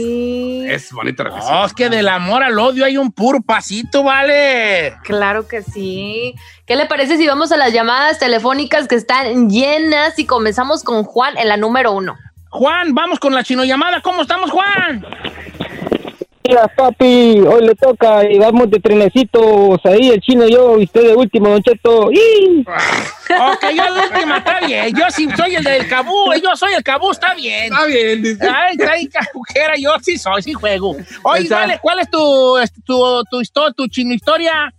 es 0.70 0.92
bonita 0.92 1.24
relación. 1.24 1.52
No, 1.52 1.64
es 1.66 1.74
que 1.74 1.88
del 1.88 2.08
amor 2.08 2.44
al 2.44 2.56
odio 2.58 2.84
hay 2.84 2.96
un 2.96 3.10
puro 3.10 3.40
pasito, 3.40 4.04
¿vale? 4.04 4.94
Claro 5.02 5.48
que 5.48 5.62
sí. 5.62 6.36
¿Qué 6.66 6.76
le 6.76 6.86
parece 6.86 7.16
si 7.16 7.26
vamos 7.26 7.50
a 7.50 7.56
las 7.56 7.72
llamadas 7.72 8.20
telefónicas 8.20 8.86
que 8.86 8.94
están 8.94 9.50
llenas 9.50 10.16
y 10.20 10.24
comenzamos 10.24 10.84
con 10.84 11.02
Juan 11.02 11.36
en 11.36 11.48
la 11.48 11.56
número 11.56 11.90
uno? 11.90 12.16
Juan, 12.50 12.94
vamos 12.94 13.18
con 13.18 13.34
la 13.34 13.42
chino 13.42 13.64
llamada. 13.64 14.00
¿Cómo 14.00 14.22
estamos, 14.22 14.52
Juan? 14.52 15.04
Mira, 16.50 16.66
papi, 16.66 17.38
hoy 17.46 17.64
le 17.64 17.76
toca 17.76 18.28
y 18.28 18.36
vamos 18.36 18.68
de 18.68 18.80
trenecitos 18.80 19.78
ahí, 19.84 20.08
el 20.08 20.20
chino 20.20 20.44
y 20.48 20.52
yo, 20.52 20.80
y 20.80 20.82
usted 20.82 21.02
de 21.02 21.14
último, 21.14 21.48
Don 21.50 21.62
Cheto. 21.62 22.10
Ok, 23.30 23.64
yo 23.76 23.84
la 23.84 24.02
última, 24.12 24.38
está 24.38 24.58
bien. 24.66 24.86
Yo 24.92 25.04
sí 25.10 25.28
soy 25.36 25.54
el 25.54 25.62
del 25.62 25.86
cabú, 25.86 26.32
yo 26.42 26.56
soy 26.56 26.72
el 26.76 26.82
cabú, 26.82 27.12
está 27.12 27.32
bien. 27.34 27.66
Está 27.72 27.86
bien, 27.86 28.20
dice. 28.20 28.44
Ay, 28.44 28.76
ay, 28.92 29.06
cajujera, 29.06 29.74
yo 29.78 29.92
sí 30.02 30.18
soy, 30.18 30.42
sí 30.42 30.52
juego. 30.52 30.96
Oye, 31.22 31.44
Está- 31.44 31.60
vale, 31.60 31.78
¿cuál 31.80 32.00
es 32.00 32.10
tu, 32.10 32.18
tu, 32.84 33.22
tu, 33.30 33.40
histo- 33.40 33.72
tu 33.72 33.86
chino 33.86 34.12
historia? 34.12 34.74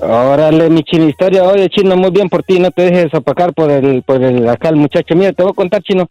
Órale, 0.00 0.68
mi 0.70 0.82
chino 0.82 1.08
historia. 1.08 1.44
Oye, 1.44 1.68
chino, 1.68 1.96
muy 1.96 2.10
bien 2.10 2.28
por 2.28 2.42
ti, 2.42 2.58
no 2.58 2.72
te 2.72 2.82
dejes 2.90 3.14
apacar 3.14 3.52
por 3.54 3.70
el, 3.70 4.02
por 4.02 4.20
el, 4.20 4.48
acá 4.48 4.70
el 4.70 4.76
muchacho. 4.76 5.14
Mira, 5.14 5.32
te 5.32 5.44
voy 5.44 5.52
a 5.52 5.54
contar, 5.54 5.80
chino. 5.84 6.10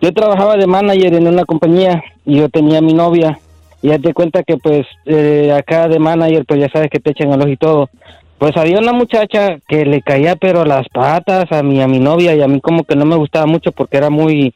Yo 0.00 0.12
trabajaba 0.12 0.56
de 0.56 0.66
manager 0.66 1.14
en 1.14 1.28
una 1.28 1.44
compañía 1.44 2.02
y 2.26 2.38
yo 2.38 2.48
tenía 2.48 2.78
a 2.78 2.82
mi 2.82 2.92
novia. 2.92 3.38
Y 3.82 3.88
ya 3.88 3.98
te 3.98 4.12
cuenta 4.12 4.42
que, 4.42 4.56
pues, 4.56 4.86
eh, 5.06 5.52
acá 5.56 5.88
de 5.88 5.98
manager, 5.98 6.44
pues 6.46 6.60
ya 6.60 6.68
sabes 6.68 6.90
que 6.90 6.98
te 6.98 7.10
echan 7.10 7.32
el 7.32 7.40
ojo 7.40 7.50
y 7.50 7.56
todo. 7.56 7.90
Pues 8.38 8.56
había 8.56 8.78
una 8.78 8.92
muchacha 8.92 9.58
que 9.68 9.84
le 9.84 10.00
caía, 10.00 10.36
pero 10.36 10.64
las 10.64 10.88
patas 10.88 11.46
a 11.50 11.62
mi, 11.62 11.82
a 11.82 11.88
mi 11.88 11.98
novia 11.98 12.34
y 12.34 12.42
a 12.42 12.48
mí 12.48 12.60
como 12.60 12.84
que 12.84 12.94
no 12.94 13.04
me 13.04 13.16
gustaba 13.16 13.46
mucho 13.46 13.72
porque 13.72 13.96
era 13.96 14.10
muy, 14.10 14.54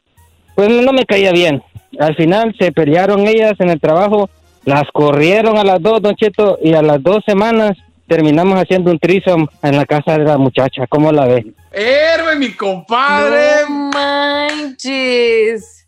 pues 0.55 0.69
no 0.69 0.93
me 0.93 1.05
caía 1.05 1.31
bien. 1.31 1.61
Al 1.99 2.15
final 2.15 2.55
se 2.57 2.71
pelearon 2.71 3.27
ellas 3.27 3.53
en 3.59 3.69
el 3.69 3.79
trabajo, 3.81 4.29
las 4.65 4.83
corrieron 4.93 5.57
a 5.57 5.63
las 5.63 5.81
dos, 5.81 6.01
Don 6.01 6.15
Cheto, 6.15 6.57
y 6.61 6.73
a 6.73 6.81
las 6.81 7.03
dos 7.03 7.23
semanas 7.25 7.77
terminamos 8.07 8.57
haciendo 8.57 8.91
un 8.91 8.99
trisom 8.99 9.47
en 9.61 9.75
la 9.75 9.85
casa 9.85 10.17
de 10.17 10.23
la 10.23 10.37
muchacha. 10.37 10.87
¿Cómo 10.87 11.11
la 11.11 11.25
ve? 11.25 11.45
Héroe, 11.71 12.35
mi 12.37 12.53
compadre. 12.53 13.63
No 13.67 13.91
manches. 13.93 15.82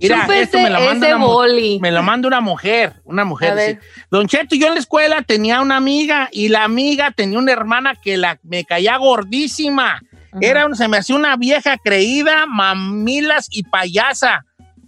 Mira, 0.00 0.26
esto 0.42 0.58
me 0.58 0.70
la 0.70 0.78
manda 0.80 1.06
una 1.16 1.24
boli. 1.26 1.78
Me 1.80 1.90
lo 1.90 2.02
manda 2.02 2.28
una 2.28 2.40
mujer, 2.40 2.94
una 3.04 3.24
mujer. 3.24 3.54
Dice, 3.54 3.80
Don 4.10 4.26
Cheto, 4.28 4.54
yo 4.54 4.68
en 4.68 4.74
la 4.74 4.80
escuela 4.80 5.22
tenía 5.22 5.60
una 5.60 5.76
amiga 5.76 6.28
y 6.32 6.48
la 6.48 6.64
amiga 6.64 7.10
tenía 7.10 7.38
una 7.38 7.52
hermana 7.52 7.94
que 8.00 8.16
la, 8.16 8.38
me 8.42 8.64
caía 8.64 8.96
gordísima. 8.96 10.00
Era, 10.40 10.66
un- 10.66 10.76
se 10.76 10.86
me 10.88 10.98
hacía 10.98 11.16
una 11.16 11.36
vieja 11.36 11.76
creída, 11.78 12.46
mamilas 12.46 13.48
y 13.50 13.62
payasa. 13.64 14.44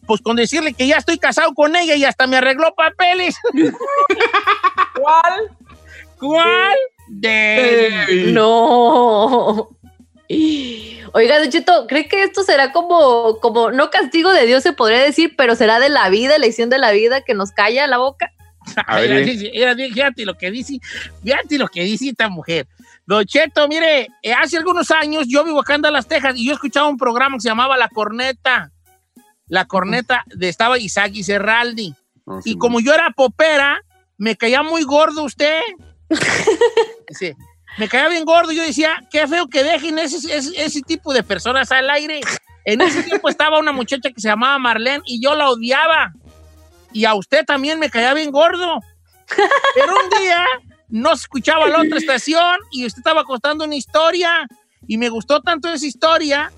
Pues 0.07 0.21
con 0.21 0.37
decirle 0.37 0.73
que 0.75 0.87
ya 0.87 0.97
estoy 0.97 1.19
casado 1.19 1.55
con 1.55 1.75
ella 1.77 1.95
y 1.97 2.05
hasta 2.05 2.27
me 2.27 2.37
arregló 2.37 2.75
papeles. 2.75 3.37
¿Cuál? 4.95 5.51
¿Cuál? 6.19 6.77
De... 7.09 8.31
No. 8.33 9.69
Oiga, 11.13 11.41
Don 11.41 11.51
Cheto, 11.51 11.87
¿cree 11.89 12.07
que 12.07 12.23
esto 12.23 12.45
será 12.45 12.71
como, 12.73 13.39
como, 13.41 13.73
no 13.73 13.91
castigo 13.91 14.33
de 14.33 14.47
Dios 14.47 14.63
se 14.63 14.73
podría 14.73 15.01
decir, 15.01 15.35
pero 15.37 15.57
será 15.57 15.81
de 15.81 15.89
la 15.89 16.09
vida, 16.09 16.37
elección 16.37 16.71
de 16.71 16.79
la 16.79 16.93
vida 16.93 17.23
que 17.23 17.35
nos 17.35 17.51
calla 17.51 17.87
la 17.89 17.99
boca? 17.99 18.31
A 18.87 19.01
ver, 19.01 19.11
Mira, 19.11 19.21
dice- 19.23 19.51
mira, 19.53 19.75
fíjate 19.75 20.25
lo 20.25 20.39
que 20.39 20.51
dice, 20.53 20.79
fíjate 21.25 21.59
lo 21.59 21.67
que 21.67 21.83
dice 21.83 22.11
esta 22.11 22.29
mujer. 22.29 22.69
Don 23.07 23.25
Cheto, 23.25 23.67
mire, 23.67 24.09
eh, 24.23 24.33
hace 24.33 24.57
algunos 24.57 24.91
años 24.93 25.25
yo 25.27 25.43
vivo 25.45 25.61
acá 25.61 25.75
en 25.75 25.83
Dallas, 25.83 26.07
Texas, 26.07 26.35
y 26.37 26.47
yo 26.47 26.53
escuchaba 26.53 26.87
un 26.87 26.97
programa 26.99 27.37
que 27.37 27.41
se 27.41 27.49
llamaba 27.49 27.77
La 27.77 27.89
Corneta. 27.89 28.71
La 29.49 29.65
Corneta 29.65 30.23
de 30.27 30.49
estaba 30.49 30.79
Isaac 30.79 31.11
y 31.15 31.25
Serraldi. 31.25 31.93
No, 32.25 32.39
Y 32.39 32.43
sí, 32.43 32.57
como 32.59 32.79
yo 32.79 32.95
era 32.95 33.11
popera, 33.11 33.81
me 34.17 34.37
caía 34.37 34.63
muy 34.63 34.85
gordo 34.85 35.25
usted. 35.25 35.59
Sí, 37.13 37.33
me 37.79 37.89
caía 37.89 38.09
bien 38.09 38.25
gordo. 38.25 38.53
Yo 38.53 38.63
decía, 38.63 39.03
qué 39.11 39.27
feo 39.27 39.49
que 39.49 39.65
dejen 39.65 39.99
ese, 39.99 40.17
ese, 40.37 40.51
ese 40.63 40.81
tipo 40.83 41.13
de 41.13 41.23
personas 41.23 41.71
al 41.73 41.89
aire. 41.91 42.21
En 42.65 42.81
ese 42.81 43.03
tiempo 43.03 43.29
estaba 43.29 43.59
una 43.59 43.73
muchacha 43.73 44.11
que 44.11 44.21
se 44.21 44.29
llamaba 44.29 44.59
Marlene 44.59 45.03
y 45.07 45.23
yo 45.23 45.35
la 45.35 45.49
odiaba. 45.51 46.13
Y 46.93 47.05
a 47.05 47.15
usted 47.15 47.45
también 47.45 47.79
me 47.79 47.91
caía 47.91 48.15
bien 48.15 48.31
gordo. 48.31 48.81
Pero 49.75 49.93
un 49.93 50.21
día 50.21 50.45
no 50.89 51.11
se 51.17 51.23
escuchaba 51.23 51.69
la 51.69 51.81
otra 51.81 51.99
estación 51.99 52.59
y 52.73 52.87
usted 52.87 52.99
estaba 52.99 53.25
contando 53.25 53.65
una 53.65 53.77
historia. 53.77 54.47
Y 54.87 54.99
me 54.99 55.09
gustó 55.09 55.41
tanto 55.41 55.69
esa 55.69 55.87
historia 55.87 56.53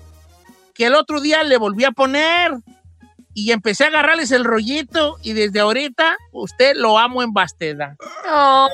que 0.73 0.87
el 0.87 0.95
otro 0.95 1.21
día 1.21 1.43
le 1.43 1.57
volví 1.57 1.85
a 1.85 1.91
poner 1.91 2.51
y 3.33 3.51
empecé 3.51 3.85
a 3.85 3.87
agarrarles 3.87 4.31
el 4.31 4.43
rollito 4.43 5.17
y 5.23 5.33
desde 5.33 5.59
ahorita 5.59 6.17
usted 6.31 6.75
lo 6.75 6.97
amo 6.99 7.23
en 7.23 7.33
Basteda. 7.33 7.95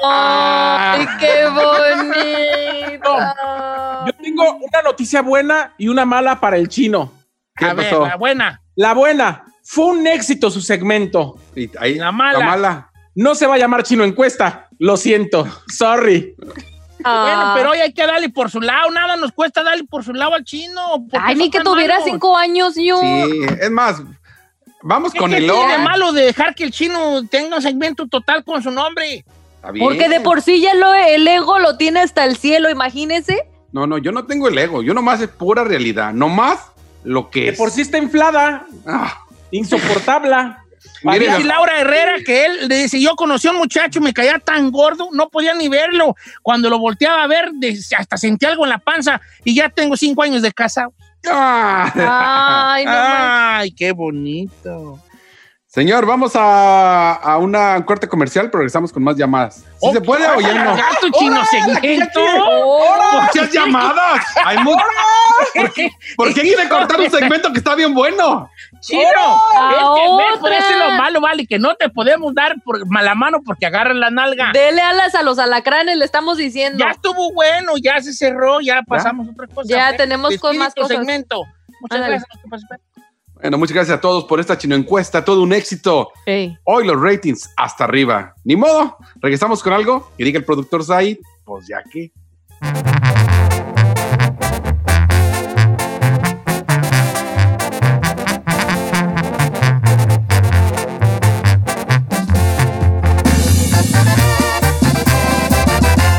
¡Ay, 0.03 1.05
qué 1.19 1.45
bonito! 1.47 3.17
Yo 4.05 4.13
tengo 4.21 4.55
una 4.55 4.81
noticia 4.83 5.21
buena 5.21 5.73
y 5.77 5.87
una 5.87 6.05
mala 6.05 6.39
para 6.39 6.57
el 6.57 6.67
chino. 6.67 7.11
¿Qué 7.55 7.65
a 7.65 7.73
ver, 7.73 7.89
pasó? 7.89 8.05
la 8.05 8.15
buena, 8.15 8.61
La 8.75 8.93
buena, 8.93 9.45
fue 9.63 9.85
un 9.85 10.07
éxito 10.07 10.49
su 10.49 10.61
segmento. 10.61 11.37
Y 11.55 11.69
ahí, 11.77 11.95
La 11.95 12.11
mala. 12.11 12.39
La 12.39 12.45
mala. 12.45 12.91
No 13.15 13.35
se 13.35 13.47
va 13.47 13.55
a 13.55 13.57
llamar 13.57 13.83
chino 13.83 14.03
encuesta. 14.03 14.69
Lo 14.77 14.95
siento. 14.95 15.45
Sorry. 15.67 16.35
Ah. 17.03 17.23
Bueno, 17.23 17.53
pero 17.55 17.71
hoy 17.71 17.79
hay 17.79 17.93
que 17.93 18.05
darle 18.05 18.29
por 18.29 18.49
su 18.49 18.59
lado, 18.59 18.91
nada 18.91 19.15
nos 19.15 19.31
cuesta 19.31 19.63
darle 19.63 19.85
por 19.85 20.03
su 20.03 20.13
lado 20.13 20.33
al 20.33 20.43
chino. 20.43 20.81
¿por 21.09 21.11
qué 21.11 21.17
Ay, 21.21 21.35
ni 21.35 21.49
que 21.49 21.61
tuviera 21.61 21.95
malos? 21.95 22.09
cinco 22.11 22.37
años 22.37 22.75
yo. 22.75 22.99
Sí, 22.99 23.41
es 23.61 23.71
más, 23.71 24.01
vamos 24.81 25.13
¿Qué 25.13 25.19
con 25.19 25.31
qué 25.31 25.38
el 25.38 25.43
tiene 25.45 25.67
de 25.67 25.74
oro. 25.75 25.83
malo 25.83 26.12
de 26.13 26.24
dejar 26.25 26.55
que 26.55 26.63
el 26.63 26.71
chino 26.71 27.25
tenga 27.27 27.57
un 27.57 27.62
segmento 27.62 28.07
total 28.07 28.43
con 28.43 28.62
su 28.63 28.71
nombre? 28.71 29.25
Está 29.55 29.71
bien. 29.71 29.86
Porque 29.86 30.07
de 30.09 30.19
por 30.21 30.41
sí 30.41 30.62
ya 30.62 30.74
lo, 30.74 30.93
el 30.93 31.27
ego 31.27 31.59
lo 31.59 31.77
tiene 31.77 32.00
hasta 32.01 32.25
el 32.25 32.38
cielo, 32.38 32.69
imagínese. 32.69 33.48
No, 33.71 33.86
no, 33.88 33.98
yo 33.98 34.12
no 34.12 34.25
tengo 34.25 34.48
el 34.48 34.57
ego. 34.57 34.81
Yo 34.81 34.93
nomás 34.93 35.21
es 35.21 35.27
pura 35.29 35.63
realidad. 35.63 36.13
Nomás 36.13 36.59
lo 37.03 37.29
que 37.29 37.50
es. 37.50 37.57
por 37.57 37.69
sí 37.71 37.81
está 37.81 37.98
inflada, 37.98 38.65
Ah, 38.86 39.19
insoportable. 39.51 40.36
Dice 41.03 41.39
la- 41.43 41.55
Laura 41.55 41.79
Herrera 41.79 42.13
que 42.25 42.45
él 42.45 42.67
le 42.67 42.75
dice, 42.83 43.01
yo 43.01 43.15
conocí 43.15 43.48
a 43.48 43.51
un 43.51 43.57
muchacho, 43.57 44.00
me 44.01 44.13
caía 44.13 44.39
tan 44.39 44.69
gordo, 44.71 45.09
no 45.13 45.29
podía 45.29 45.53
ni 45.53 45.67
verlo. 45.69 46.15
Cuando 46.41 46.69
lo 46.69 46.77
volteaba 46.79 47.24
a 47.24 47.27
ver, 47.27 47.51
de- 47.53 47.77
hasta 47.98 48.17
sentí 48.17 48.45
algo 48.45 48.63
en 48.65 48.69
la 48.71 48.79
panza 48.79 49.21
y 49.43 49.55
ya 49.55 49.69
tengo 49.69 49.95
cinco 49.98 50.24
años 50.24 50.41
de 50.41 50.51
casa. 50.51 50.88
Ah. 51.27 52.71
Ay, 52.75 52.85
no. 52.85 52.91
Ay, 52.91 53.71
qué 53.71 53.91
bonito. 53.91 55.03
Señor, 55.71 56.07
vamos 56.07 56.31
a, 56.35 57.13
a 57.13 57.38
una 57.38 57.85
corte 57.85 58.07
comercial, 58.07 58.47
pero 58.49 58.61
regresamos 58.61 58.91
con 58.91 59.03
más 59.03 59.15
llamadas. 59.15 59.57
¿Sí 59.57 59.63
Oh, 59.81 59.93
se 59.93 60.01
puede 60.01 60.27
o 60.27 60.41
ya 60.41 60.63
no? 60.63 60.75
Ya 60.75 60.88
tu 60.99 61.11
chino 61.11 61.45
segmento. 61.45 62.19
¡Muchas 63.21 63.51
llamadas! 63.51 64.25
Hay 64.45 64.57
¿Por 65.53 65.71
qué, 65.73 65.91
por 66.17 66.33
qué 66.33 66.41
quiere 66.41 66.67
cortar 66.67 66.99
un 66.99 67.11
segmento 67.11 67.51
que 67.51 67.59
está 67.59 67.75
bien 67.75 67.93
bueno? 67.93 68.49
Chino, 68.79 69.41
¡A 69.55 69.71
es 69.71 69.77
que 69.77 70.17
ves, 70.17 70.39
por 70.39 70.49
otra! 70.49 70.57
eso 70.57 70.69
es 70.73 70.79
lo 70.79 70.89
malo, 70.97 71.21
vale, 71.21 71.45
que 71.45 71.59
no 71.59 71.75
te 71.75 71.88
podemos 71.89 72.33
dar 72.33 72.55
por 72.65 72.88
mala 72.88 73.13
mano 73.13 73.38
porque 73.45 73.67
agarran 73.67 73.99
la 73.99 74.09
nalga. 74.09 74.49
Dele 74.51 74.81
alas 74.81 75.13
a 75.13 75.21
los 75.21 75.38
alacranes, 75.38 75.97
le 75.97 76.05
estamos 76.05 76.38
diciendo. 76.38 76.83
Ya 76.83 76.89
estuvo 76.91 77.31
bueno, 77.33 77.73
ya 77.79 78.01
se 78.01 78.13
cerró, 78.13 78.59
ya 78.59 78.81
pasamos 78.88 79.27
a 79.27 79.31
otra 79.33 79.45
cosa. 79.45 79.69
Ya 79.69 79.95
tenemos 79.95 80.35
con 80.39 80.57
más 80.57 80.73
cosas. 80.73 80.97
segmento. 80.97 81.43
Muchas 81.79 81.95
Ándale. 81.95 82.17
gracias. 82.25 82.79
Bueno, 83.41 83.58
muchas 83.58 83.74
gracias 83.74 83.98
a 83.98 84.01
todos 84.01 84.25
por 84.25 84.41
esta 84.41 84.58
chino 84.58 84.75
encuesta, 84.75 85.24
todo 85.24 85.41
un 85.41 85.53
éxito. 85.53 86.12
Hoy 86.65 86.86
los 86.86 87.01
ratings 87.01 87.50
hasta 87.55 87.86
arriba. 87.86 88.34
Ni 88.43 88.58
modo, 88.58 88.98
regresamos 89.22 89.63
con 89.63 89.72
algo 89.72 90.12
y 90.17 90.25
diga 90.25 90.39
el 90.39 90.46
productor 90.46 90.84
Said, 90.84 91.19
pues 91.46 91.65
ya 91.65 91.81
que. 91.89 92.12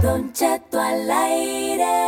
Don 0.02 0.32
Cheto 0.32 0.80
al 0.80 1.10
aire. 1.10 2.00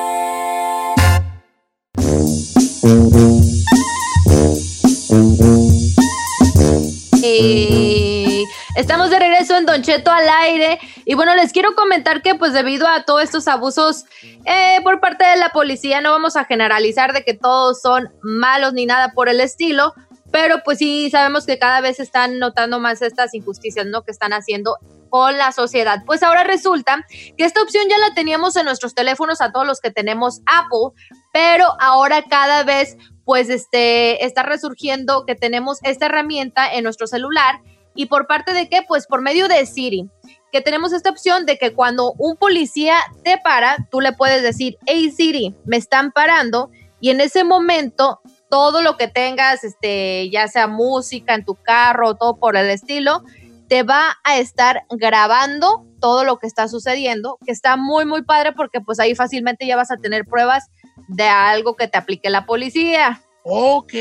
Estamos 8.77 9.11
de 9.11 9.19
regreso 9.19 9.57
en 9.57 9.67
Don 9.67 9.83
Cheto 9.83 10.11
al 10.11 10.29
aire 10.29 10.79
y 11.05 11.15
bueno, 11.15 11.35
les 11.35 11.53
quiero 11.53 11.75
comentar 11.75 12.23
que 12.23 12.35
pues 12.35 12.53
debido 12.53 12.87
a 12.89 13.05
todos 13.05 13.23
estos 13.23 13.49
abusos 13.49 14.05
eh, 14.45 14.81
por 14.83 15.01
parte 15.01 15.25
de 15.25 15.37
la 15.37 15.51
policía, 15.51 16.01
no 16.01 16.11
vamos 16.11 16.37
a 16.37 16.45
generalizar 16.45 17.13
de 17.13 17.23
que 17.23 17.35
todos 17.35 17.81
son 17.81 18.11
malos 18.23 18.73
ni 18.73 18.87
nada 18.87 19.13
por 19.13 19.29
el 19.29 19.41
estilo, 19.41 19.95
pero 20.31 20.63
pues 20.65 20.79
sí 20.79 21.11
sabemos 21.11 21.45
que 21.45 21.59
cada 21.59 21.81
vez 21.81 22.01
están 22.01 22.39
notando 22.39 22.81
más 22.81 23.03
estas 23.03 23.35
injusticias, 23.35 23.87
¿no? 23.87 24.03
Que 24.03 24.11
están 24.11 24.33
haciendo 24.33 24.79
con 25.11 25.37
la 25.37 25.53
sociedad. 25.53 26.03
Pues 26.07 26.23
ahora 26.23 26.43
resulta 26.43 27.05
que 27.37 27.45
esta 27.45 27.63
opción 27.63 27.85
ya 27.91 27.99
la 27.99 28.15
teníamos 28.15 28.57
en 28.57 28.65
nuestros 28.65 28.95
teléfonos 28.95 29.43
a 29.43 29.53
todos 29.53 29.67
los 29.67 29.81
que 29.81 29.91
tenemos 29.91 30.41
Apple, 30.47 30.99
pero 31.33 31.67
ahora 31.81 32.23
cada 32.23 32.63
vez 32.65 32.97
pues 33.25 33.51
este 33.51 34.25
está 34.25 34.43
resurgiendo 34.43 35.27
que 35.27 35.35
tenemos 35.35 35.79
esta 35.83 36.07
herramienta 36.07 36.73
en 36.73 36.85
nuestro 36.85 37.07
celular 37.07 37.61
y 37.95 38.07
por 38.07 38.27
parte 38.27 38.53
de 38.53 38.69
qué? 38.69 38.83
Pues 38.87 39.07
por 39.07 39.23
medio 39.23 39.49
de 39.49 39.65
Siri, 39.67 40.09
que 40.51 40.61
tenemos 40.61 40.93
esta 40.93 41.11
opción 41.11 41.47
de 41.47 41.59
que 41.59 41.73
cuando 41.73 42.13
un 42.19 42.37
policía 42.37 42.97
te 43.25 43.39
para, 43.39 43.77
tú 43.91 44.01
le 44.01 44.13
puedes 44.13 44.43
decir, 44.43 44.77
hey 44.87 45.11
Siri, 45.11 45.55
me 45.65 45.77
están 45.77 46.13
parando 46.13 46.71
y 47.01 47.11
en 47.11 47.21
ese 47.21 47.45
momento 47.45 48.21
todo 48.51 48.83
lo 48.83 48.97
que 48.97 49.09
tengas, 49.09 49.65
este, 49.65 50.29
ya 50.31 50.47
sea 50.47 50.67
música 50.67 51.35
en 51.35 51.45
tu 51.45 51.55
carro, 51.55 52.17
todo 52.17 52.37
por 52.37 52.57
el 52.57 52.69
estilo, 52.69 53.23
te 53.69 53.83
va 53.83 54.19
a 54.25 54.39
estar 54.39 54.85
grabando 54.91 55.87
todo 56.01 56.25
lo 56.25 56.39
que 56.39 56.47
está 56.47 56.69
sucediendo, 56.69 57.39
que 57.47 57.53
está 57.53 57.79
muy, 57.79 58.05
muy 58.05 58.23
padre 58.23 58.53
porque 58.53 58.81
pues 58.81 59.01
ahí 59.01 59.15
fácilmente 59.15 59.67
ya 59.67 59.77
vas 59.77 59.91
a 59.91 59.97
tener 59.97 60.27
pruebas 60.27 60.71
de 61.09 61.25
algo 61.25 61.77
que 61.77 61.89
te 61.89 61.97
aplique 61.97 62.29
la 62.29 62.45
policía. 62.45 63.23
Ok. 63.45 63.95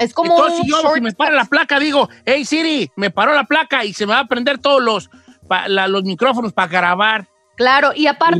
Es 0.00 0.12
como 0.14 0.32
Entonces, 0.32 0.58
un 0.60 0.64
si 0.64 0.70
yo, 0.70 0.82
short- 0.82 0.94
si 0.94 1.00
me 1.02 1.12
para 1.12 1.32
la 1.34 1.44
placa, 1.44 1.78
digo, 1.78 2.08
hey 2.24 2.44
Siri, 2.44 2.90
me 2.96 3.10
paró 3.10 3.34
la 3.34 3.44
placa 3.44 3.84
y 3.84 3.92
se 3.92 4.06
me 4.06 4.14
va 4.14 4.20
a 4.20 4.24
prender 4.26 4.58
todos 4.58 4.82
los, 4.82 5.10
pa- 5.46 5.68
la- 5.68 5.86
los 5.88 6.02
micrófonos 6.04 6.52
para 6.52 6.68
grabar. 6.68 7.28
Claro, 7.56 7.92
y 7.94 8.06
aparte 8.06 8.38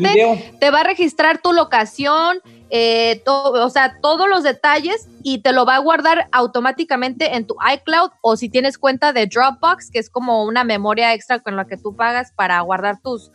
te 0.59 0.71
va 0.71 0.81
a 0.81 0.85
registrar 0.85 1.43
tu 1.43 1.53
locación, 1.53 2.41
eh, 2.71 3.21
to- 3.25 3.53
o 3.53 3.71
sea, 3.71 3.99
todos 4.01 4.29
los 4.29 4.43
detalles 4.43 5.09
y 5.23 5.39
te 5.39 5.53
lo 5.53 5.65
va 5.67 5.77
a 5.77 5.79
guardar 5.81 6.29
automáticamente 6.33 7.35
en 7.37 7.47
tu 7.47 7.57
iCloud 7.75 8.11
o 8.23 8.37
si 8.37 8.49
tienes 8.49 8.79
cuenta 8.79 9.13
de 9.13 9.27
Dropbox, 9.27 9.91
que 9.91 9.99
es 9.99 10.09
como 10.11 10.45
una 10.45 10.65
memoria 10.65 11.13
extra 11.15 11.41
con 11.41 11.57
la 11.57 11.67
que 11.67 11.77
tú 11.77 11.95
pagas 11.97 12.33
para 12.33 12.61
guardar 12.61 13.01
tus 13.03 13.31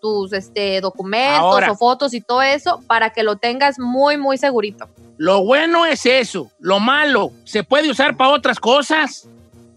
tus 0.00 0.32
este 0.32 0.80
documentos 0.80 1.40
Ahora. 1.40 1.72
o 1.72 1.76
fotos 1.76 2.14
y 2.14 2.22
todo 2.22 2.40
eso 2.42 2.80
para 2.86 3.10
que 3.10 3.22
lo 3.22 3.36
tengas 3.36 3.78
muy 3.78 4.16
muy 4.16 4.38
segurito. 4.38 4.88
Lo 5.18 5.44
bueno 5.44 5.84
es 5.84 6.06
eso. 6.06 6.50
Lo 6.58 6.80
malo, 6.80 7.32
se 7.44 7.62
puede 7.64 7.90
usar 7.90 8.16
para 8.16 8.30
otras 8.30 8.58
cosas. 8.58 9.28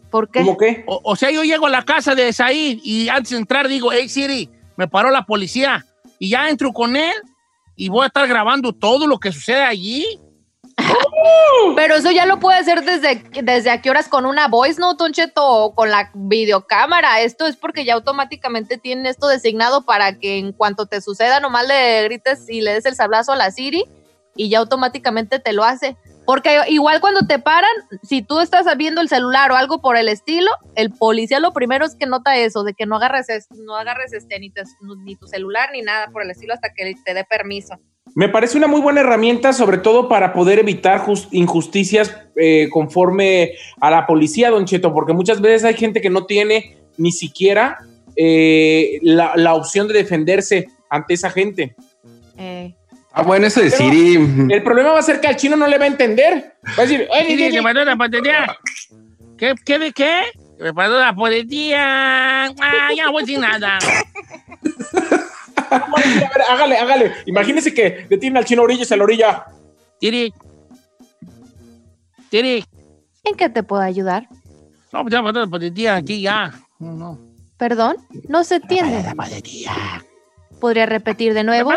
¿Por 0.10 0.30
qué? 0.30 0.40
¿Cómo 0.40 0.58
qué? 0.58 0.84
O, 0.88 1.02
o 1.04 1.16
sea, 1.18 1.30
yo 1.32 1.44
llego 1.44 1.66
a 1.66 1.70
la 1.70 1.84
casa 1.84 2.16
de 2.16 2.32
Said 2.32 2.80
y 2.84 3.10
antes 3.10 3.32
de 3.32 3.38
entrar 3.38 3.68
digo, 3.68 3.92
hey 3.92 4.08
Siri, 4.08 4.50
me 4.78 4.88
paró 4.88 5.10
la 5.12 5.26
policía. 5.26 5.86
Y 6.20 6.30
ya 6.30 6.48
entro 6.50 6.72
con 6.72 6.96
él 6.96 7.14
y 7.76 7.90
voy 7.90 8.04
a 8.04 8.08
estar 8.08 8.28
grabando 8.28 8.74
todo 8.74 9.08
lo 9.08 9.20
que 9.20 9.32
sucede 9.32 9.64
allí. 9.64 10.20
Pero 11.76 11.96
eso 11.96 12.12
ya 12.12 12.26
lo 12.26 12.40
puede 12.40 12.58
hacer 12.58 12.84
desde, 12.84 13.24
desde 13.44 13.70
a 13.70 13.82
qué 13.82 13.90
horas 13.90 14.08
con 14.08 14.26
una 14.26 14.48
voice 14.48 14.80
note, 14.80 15.04
Don 15.04 15.14
Cheto, 15.14 15.46
o 15.46 15.76
con 15.76 15.90
la 15.90 16.12
videocámara. 16.14 17.22
Esto 17.22 17.46
es 17.46 17.56
porque 17.56 17.86
ya 17.86 17.94
automáticamente 17.94 18.78
tienen 18.78 19.06
esto 19.06 19.28
designado 19.28 19.84
para 19.84 20.18
que 20.20 20.38
en 20.38 20.52
cuanto 20.52 20.86
te 20.86 21.02
suceda, 21.02 21.40
nomás 21.40 21.68
le 21.68 22.04
grites 22.04 22.50
y 22.50 22.62
le 22.62 22.74
des 22.74 22.86
el 22.86 22.96
sablazo 22.96 23.32
a 23.32 23.36
la 23.36 23.52
Siri 23.52 23.86
y 24.36 24.50
ya 24.50 24.60
automáticamente 24.60 25.40
te 25.40 25.54
lo 25.54 25.64
hace. 25.64 25.96
Porque 26.26 26.58
igual 26.70 27.02
cuando 27.02 27.28
te 27.28 27.38
paran, 27.40 27.70
si 28.02 28.22
tú 28.22 28.40
estás 28.40 28.66
viendo 28.78 29.02
el 29.02 29.10
celular 29.10 29.52
o 29.52 29.56
algo 29.56 29.82
por 29.82 29.98
el 29.98 30.08
estilo, 30.08 30.50
el 30.76 30.90
policía 30.92 31.40
lo 31.40 31.52
primero 31.54 31.86
es 31.86 31.96
que 31.96 32.06
nota 32.06 32.38
eso, 32.38 32.64
de 32.64 32.74
que 32.74 32.86
no 32.86 32.96
agarres, 32.96 33.30
es- 33.30 33.48
no 33.52 33.76
agarres 33.76 34.14
este, 34.14 34.40
ni, 34.40 34.50
te- 34.50 34.64
ni 35.04 35.16
tu 35.16 35.28
celular 35.28 35.70
ni 35.74 35.82
nada 35.82 36.08
por 36.12 36.24
el 36.24 36.32
estilo 36.32 36.54
hasta 36.54 36.70
que 36.74 36.94
te 37.04 37.14
dé 37.14 37.26
permiso. 37.26 37.76
Me 38.16 38.30
parece 38.30 38.58
una 38.58 38.68
muy 38.68 38.80
buena 38.82 39.02
herramienta, 39.02 39.54
sobre 39.54 39.78
todo 39.80 40.08
para 40.08 40.34
poder 40.34 40.60
evitar 40.60 41.00
jus- 41.00 41.28
injusticias 41.32 42.16
eh, 42.36 42.70
conforme 42.72 43.54
a 43.82 43.90
la 43.90 44.06
policía, 44.06 44.50
Don 44.52 44.66
Cheto, 44.66 44.94
porque 44.94 45.14
muchas 45.14 45.42
veces 45.42 45.64
hay 45.66 45.74
gente 45.74 46.00
que 46.00 46.10
no 46.10 46.26
tiene 46.26 46.78
ni 46.98 47.12
siquiera 47.12 47.78
eh, 48.16 49.00
la, 49.02 49.34
la 49.36 49.56
opción 49.56 49.88
de 49.88 49.96
defenderse 49.96 50.68
ante 50.90 51.16
esa 51.16 51.30
gente. 51.32 51.76
Eh, 52.38 52.76
Ah, 53.16 53.22
bueno, 53.22 53.46
eso 53.46 53.62
de 53.62 53.70
Pero- 53.70 53.78
Siri. 53.92 54.16
El 54.52 54.64
problema 54.64 54.92
va 54.92 55.00
a 55.00 55.04
ser 55.04 55.22
que 55.22 55.28
al 55.28 55.36
chino 55.36 55.56
no 55.56 55.68
le 55.68 55.78
va 55.78 55.84
a 55.86 55.88
entender. 55.88 56.56
Va 56.68 56.84
a 56.84 56.86
decir, 56.86 57.08
"Oye, 57.12 57.34
oye, 57.36 57.52
se 57.52 57.62
mandó 57.62 57.86
la 57.86 57.96
policía. 57.96 58.58
¿Qué, 59.38 59.54
qué 59.64 59.78
de 59.80 59.92
qué? 59.92 60.22
Me 60.60 60.74
mandó 60.74 61.00
la 61.00 61.14
policía. 61.14 62.46
Ah, 62.46 62.90
ya 62.96 63.06
no 63.06 63.12
voy 63.12 63.26
sin 63.26 63.42
nada. 63.42 63.78
a 65.70 65.80
ver, 65.98 66.42
hágale, 66.50 66.78
hágale. 66.78 67.14
Imagínese 67.26 67.74
que 67.74 68.06
detiene 68.10 68.40
al 68.40 68.46
chino 68.46 68.64
orillas 68.64 68.92
a 68.92 68.98
la 68.98 69.04
orilla. 69.04 69.46
Tiri. 70.00 70.34
Tiri. 72.30 72.66
¿En 73.24 73.36
qué 73.36 73.50
te 73.50 73.64
puedo 73.64 73.82
ayudar? 73.82 74.28
No, 74.92 75.02
pues 75.04 75.12
ya 75.12 75.22
mandó 75.22 75.40
la 75.40 75.48
policía 75.48 75.96
aquí 75.96 76.22
ya. 76.22 76.52
No, 76.80 76.94
no. 76.94 77.20
Perdón, 77.58 77.98
no 78.28 78.44
se 78.44 78.56
entiende. 78.56 79.04
La 79.04 79.16
policía. 79.16 79.72
¿Podría 80.64 80.86
repetir 80.86 81.34
de 81.34 81.42
Me 81.42 81.48
nuevo? 81.48 81.74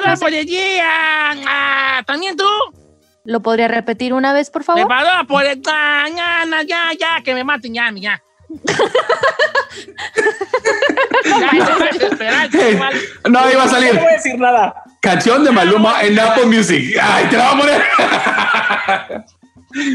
Ah, 1.48 2.02
¿También 2.06 2.36
tú? 2.36 2.44
¿Lo 3.24 3.42
podría 3.42 3.66
repetir 3.66 4.14
una 4.14 4.32
vez, 4.32 4.48
por 4.48 4.62
Me 4.62 4.64
favor? 4.64 4.86
policía. 5.26 5.64
Ya, 6.14 6.44
ya, 6.48 6.62
ya, 6.62 6.92
ya, 6.96 7.20
que 7.24 7.34
me 7.34 7.42
maten 7.42 7.74
ya. 7.74 7.90
No, 13.28 13.50
iba 13.50 13.64
a 13.64 13.68
salir. 13.68 13.92
le 13.92 13.98
voy 14.00 14.08
a 14.08 14.12
decir 14.12 14.38
nada. 14.38 14.72
Canción 15.02 15.42
de 15.42 15.50
Maluma 15.50 16.02
en 16.04 16.20
Apple 16.20 16.46
Music. 16.46 16.96
Ay, 17.02 17.24
te 17.28 17.38
la 17.38 17.54
voy 17.54 17.58
a 17.58 17.62
poner. 17.64 17.82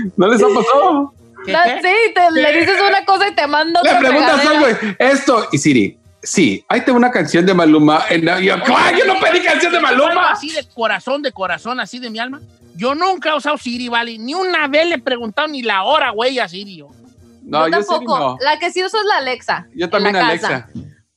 ¿No 0.18 0.28
les 0.28 0.44
ha 0.44 0.48
pasado? 0.48 1.14
Sí, 1.46 2.14
te, 2.14 2.32
le 2.34 2.60
dices 2.60 2.78
una 2.90 3.06
cosa 3.06 3.30
y 3.30 3.36
te 3.36 3.48
manda 3.48 3.82
Le 3.84 3.90
otra 3.90 4.00
preguntas 4.02 4.42
fregadera. 4.42 4.68
algo. 4.68 4.96
Esto. 5.00 5.48
Y 5.54 5.58
Siri. 5.60 6.01
Sí, 6.24 6.64
ahí 6.70 6.82
tengo 6.82 6.98
una 6.98 7.10
canción 7.12 7.46
de 7.46 7.54
Maluma. 7.54 8.04
En, 8.10 8.22
y 8.42 8.46
yo, 8.46 8.56
"Ay, 8.78 8.96
yo 9.00 9.06
no 9.06 9.20
pedí 9.20 9.42
canción 9.44 9.74
de 9.74 9.80
Maluma. 9.80 10.32
Así 10.32 10.52
de 10.52 10.66
corazón, 10.74 11.22
de 11.22 11.32
corazón, 11.32 11.80
así 11.80 12.00
de 12.00 12.10
mi 12.10 12.20
alma. 12.20 12.40
Yo 12.76 12.96
nunca 12.96 13.32
he 13.32 13.36
usado 13.38 13.58
Siri, 13.58 13.90
¿vale? 13.90 14.18
Ni 14.18 14.34
una 14.34 14.68
vez 14.68 14.88
le 14.88 14.96
he 14.96 15.00
preguntado 15.00 15.48
ni 15.48 15.62
la 15.62 15.84
hora, 15.84 16.12
güey, 16.12 16.38
a 16.40 16.48
Siri. 16.48 16.78
yo. 16.78 16.90
No, 17.44 17.68
yo 17.68 17.78
yo 17.78 17.84
Siri 17.84 17.96
tampoco. 18.06 18.20
no. 18.20 18.38
La 18.42 18.60
que 18.60 18.72
sí 18.72 18.84
uso 18.84 18.98
es 19.00 19.06
la 19.06 19.18
Alexa. 19.18 19.68
Yo 19.74 19.90
también, 19.90 20.14
la 20.16 20.28
Alexa. 20.28 20.48
casa. 20.48 20.70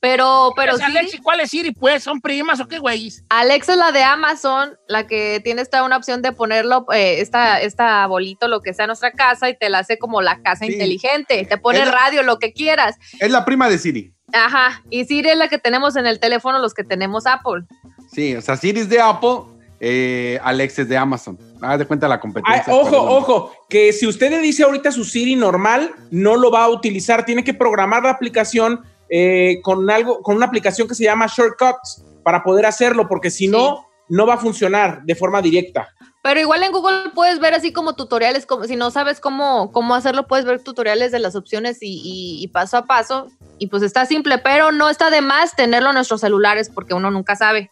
Pero, 0.07 0.53
pero 0.55 0.77
sí, 0.77 0.83
Alexi, 0.83 1.17
¿cuál 1.17 1.39
es 1.39 1.49
Siri, 1.49 1.71
pues? 1.71 2.03
¿Son 2.03 2.21
primas 2.21 2.59
o 2.59 2.67
qué, 2.67 2.77
güey? 2.77 3.11
Alexa 3.29 3.71
es 3.71 3.79
la 3.79 3.91
de 3.91 4.03
Amazon, 4.03 4.77
la 4.87 5.07
que 5.07 5.41
tiene 5.43 5.63
esta 5.63 5.83
una 5.83 5.97
opción 5.97 6.21
de 6.21 6.31
ponerlo, 6.31 6.85
eh, 6.93 7.21
esta, 7.21 7.59
esta 7.59 8.05
bolito, 8.05 8.47
lo 8.47 8.61
que 8.61 8.75
sea 8.75 8.85
en 8.85 8.89
nuestra 8.89 9.09
casa, 9.11 9.49
y 9.49 9.57
te 9.57 9.67
la 9.69 9.79
hace 9.79 9.97
como 9.97 10.21
la 10.21 10.43
casa 10.43 10.65
Sí. 10.67 10.73
inteligente. 10.73 11.43
Te 11.49 11.57
pone 11.57 11.79
Es 11.79 11.85
la- 11.85 11.91
radio, 11.91 12.21
lo 12.21 12.37
que 12.37 12.53
quieras. 12.53 12.97
Es 13.19 13.31
la 13.31 13.45
prima 13.45 13.67
de 13.67 13.79
Siri. 13.79 14.13
Ajá. 14.31 14.83
Y 14.91 15.05
Siri 15.05 15.29
es 15.29 15.37
la 15.37 15.47
que 15.47 15.57
tenemos 15.57 15.95
en 15.95 16.05
el 16.05 16.19
teléfono, 16.19 16.59
los 16.59 16.75
que 16.75 16.83
tenemos 16.83 17.25
Apple. 17.25 17.63
Sí, 18.11 18.35
o 18.35 18.41
sea, 18.43 18.57
Siri 18.57 18.81
es 18.81 18.89
de 18.89 19.01
Apple, 19.01 19.39
eh, 19.79 20.39
Alex 20.43 20.77
es 20.79 20.87
de 20.87 20.97
Amazon. 20.97 21.35
Haz 21.61 21.79
de 21.79 21.85
cuenta 21.87 22.07
la 22.07 22.15
Ay, 22.15 22.21
competencia. 22.21 22.71
ojo, 22.73 22.83
perdón. 22.91 23.07
ojo, 23.09 23.51
que 23.69 23.91
si 23.91 24.05
usted 24.05 24.29
le 24.29 24.37
dice 24.37 24.61
ahorita 24.63 24.91
su 24.91 25.03
Siri 25.03 25.35
normal, 25.35 25.91
no 26.11 26.35
lo 26.35 26.51
va 26.51 26.63
a 26.65 26.69
utilizar. 26.69 27.25
Tiene 27.25 27.43
que 27.43 27.55
programar 27.55 28.03
la 28.03 28.11
aplicación 28.11 28.83
eh, 29.09 29.59
con 29.63 29.89
algo, 29.89 30.21
con 30.21 30.35
una 30.37 30.45
aplicación 30.45 30.87
que 30.87 30.95
se 30.95 31.03
llama 31.03 31.27
Shortcuts 31.27 32.03
para 32.23 32.43
poder 32.43 32.65
hacerlo, 32.65 33.07
porque 33.07 33.29
si 33.31 33.47
no, 33.47 33.85
no 34.09 34.25
va 34.27 34.35
a 34.35 34.37
funcionar 34.37 35.03
de 35.03 35.15
forma 35.15 35.41
directa. 35.41 35.89
Pero 36.23 36.39
igual 36.39 36.63
en 36.63 36.71
Google 36.71 37.11
puedes 37.13 37.39
ver 37.39 37.53
así 37.53 37.71
como 37.71 37.93
tutoriales, 37.93 38.47
como, 38.47 38.63
si 38.65 38.75
no 38.75 38.89
sabes 38.89 39.19
cómo, 39.19 39.71
cómo 39.71 39.93
hacerlo, 39.93 40.25
puedes 40.25 40.43
ver 40.45 40.59
tutoriales 40.63 41.11
de 41.11 41.19
las 41.19 41.35
opciones 41.35 41.77
y, 41.83 42.01
y- 42.03 42.43
y 42.43 42.47
paso 42.47 42.77
a 42.77 42.85
paso. 42.85 43.27
Y 43.59 43.67
pues 43.67 43.83
está 43.83 44.07
simple, 44.07 44.39
pero 44.39 44.71
no 44.71 44.89
está 44.89 45.11
de 45.11 45.21
más 45.21 45.55
tenerlo 45.55 45.89
en 45.89 45.95
nuestros 45.95 46.21
celulares 46.21 46.69
porque 46.73 46.95
uno 46.95 47.11
nunca 47.11 47.35
sabe. 47.35 47.69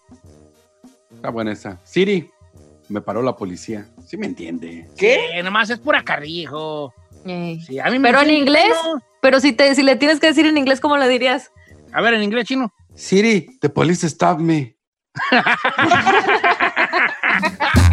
Está 1.16 1.30
buena 1.32 1.52
esa. 1.54 1.80
Siri, 1.84 2.30
me 2.90 3.02
paró 3.02 3.24
la 3.24 3.36
policía. 3.36 3.88
Sí 4.06 4.18
me 4.18 4.28
entiende. 4.28 4.88
¿Qué? 4.98 5.42
Nomás 5.44 5.72
es 5.72 5.80
pura 5.80 6.04
carrijo. 6.04 6.94
Eh, 7.26 7.58
Sí, 7.66 7.80
a 7.80 7.90
mí 7.90 8.00
me 8.00 8.10
Pero 8.10 8.22
en 8.22 8.32
inglés, 8.32 8.74
pero 9.22 9.40
si, 9.40 9.54
te, 9.54 9.74
si 9.76 9.84
le 9.84 9.96
tienes 9.96 10.20
que 10.20 10.28
decir 10.28 10.46
en 10.46 10.58
inglés, 10.58 10.80
¿cómo 10.80 10.98
le 10.98 11.08
dirías? 11.08 11.52
A 11.94 12.02
ver, 12.02 12.16
en 12.16 12.24
inglés 12.24 12.46
chino. 12.46 12.74
Siri, 12.96 13.58
the 13.62 13.70
police 13.70 14.06
stop 14.08 14.40
me. 14.40 14.76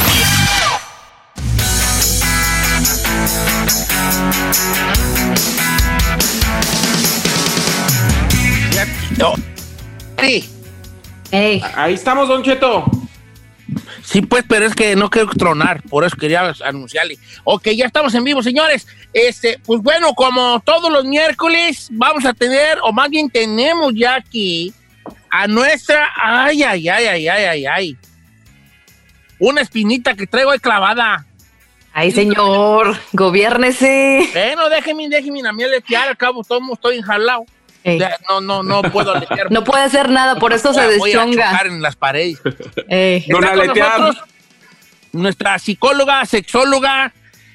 No. 9.17 9.33
Sí. 10.19 10.49
Ey, 11.31 11.61
Ahí 11.75 11.93
estamos, 11.93 12.27
Don 12.27 12.43
Cheto. 12.43 12.85
Sí, 14.03 14.21
pues, 14.21 14.43
pero 14.47 14.65
es 14.65 14.75
que 14.75 14.95
no 14.95 15.09
quiero 15.09 15.29
tronar, 15.29 15.81
por 15.83 16.03
eso 16.03 16.17
quería 16.17 16.53
anunciarle. 16.65 17.17
Ok, 17.45 17.69
ya 17.69 17.85
estamos 17.85 18.13
en 18.15 18.23
vivo, 18.23 18.43
señores. 18.43 18.87
Este, 19.13 19.59
pues 19.65 19.81
bueno, 19.81 20.13
como 20.13 20.59
todos 20.61 20.91
los 20.91 21.05
miércoles, 21.05 21.87
vamos 21.91 22.25
a 22.25 22.33
tener, 22.33 22.79
o 22.83 22.91
más 22.91 23.09
bien 23.09 23.29
tenemos 23.29 23.93
ya 23.95 24.15
aquí 24.15 24.73
a 25.29 25.47
nuestra. 25.47 26.09
Ay, 26.21 26.63
ay, 26.63 26.89
ay, 26.89 27.05
ay, 27.05 27.27
ay, 27.27 27.45
ay, 27.45 27.65
ay. 27.65 27.97
Una 29.39 29.61
espinita 29.61 30.13
que 30.13 30.27
traigo 30.27 30.51
ahí 30.51 30.59
clavada. 30.59 31.25
Ay 31.93 32.11
señor, 32.11 32.97
gobiérnese. 33.13 34.29
Bueno, 34.33 34.69
déjeme, 34.69 35.09
déjeme 35.09 35.47
a 35.47 35.51
mí 35.51 35.63
aletear, 35.63 36.07
al 36.09 36.17
cabo, 36.17 36.43
todo 36.43 36.59
estoy 36.73 36.97
enjalado. 36.97 37.45
Ey, 37.83 37.99
No, 38.29 38.41
no, 38.41 38.61
no 38.63 38.81
puedo 38.83 39.15
aletear. 39.15 39.51
No 39.51 39.63
puede 39.63 39.83
hacer 39.83 40.09
nada, 40.09 40.35
por 40.35 40.53
eso 40.53 40.73
se 40.73 40.81
Voy 40.97 41.11
a 41.13 41.15
deschonga. 41.25 41.51
chocar 41.51 41.67
en 41.67 41.81
las 41.81 41.95
paredes. 41.95 42.39
Ey. 42.87 43.25
Don 43.27 43.41
nosotros 43.41 44.17
nuestra 45.13 45.59
psicóloga, 45.59 46.25
sexóloga, 46.25 47.13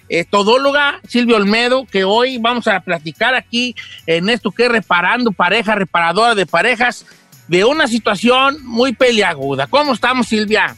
eh, 0.09 0.25
todóloga, 0.25 1.01
Silvia 1.09 1.37
Olmedo, 1.37 1.87
que 1.87 2.05
hoy 2.05 2.38
vamos 2.38 2.68
a 2.68 2.81
platicar 2.81 3.35
aquí 3.35 3.75
en 4.07 4.29
esto 4.29 4.51
que 4.51 4.64
es 4.66 4.70
reparando 4.70 5.33
pareja, 5.33 5.75
reparadora 5.75 6.35
de 6.35 6.46
parejas, 6.46 7.07
de 7.49 7.64
una 7.64 7.87
situación 7.87 8.59
muy 8.64 8.92
peliaguda. 8.92 9.66
¿Cómo 9.68 9.94
estamos, 9.94 10.27
Silvia? 10.29 10.77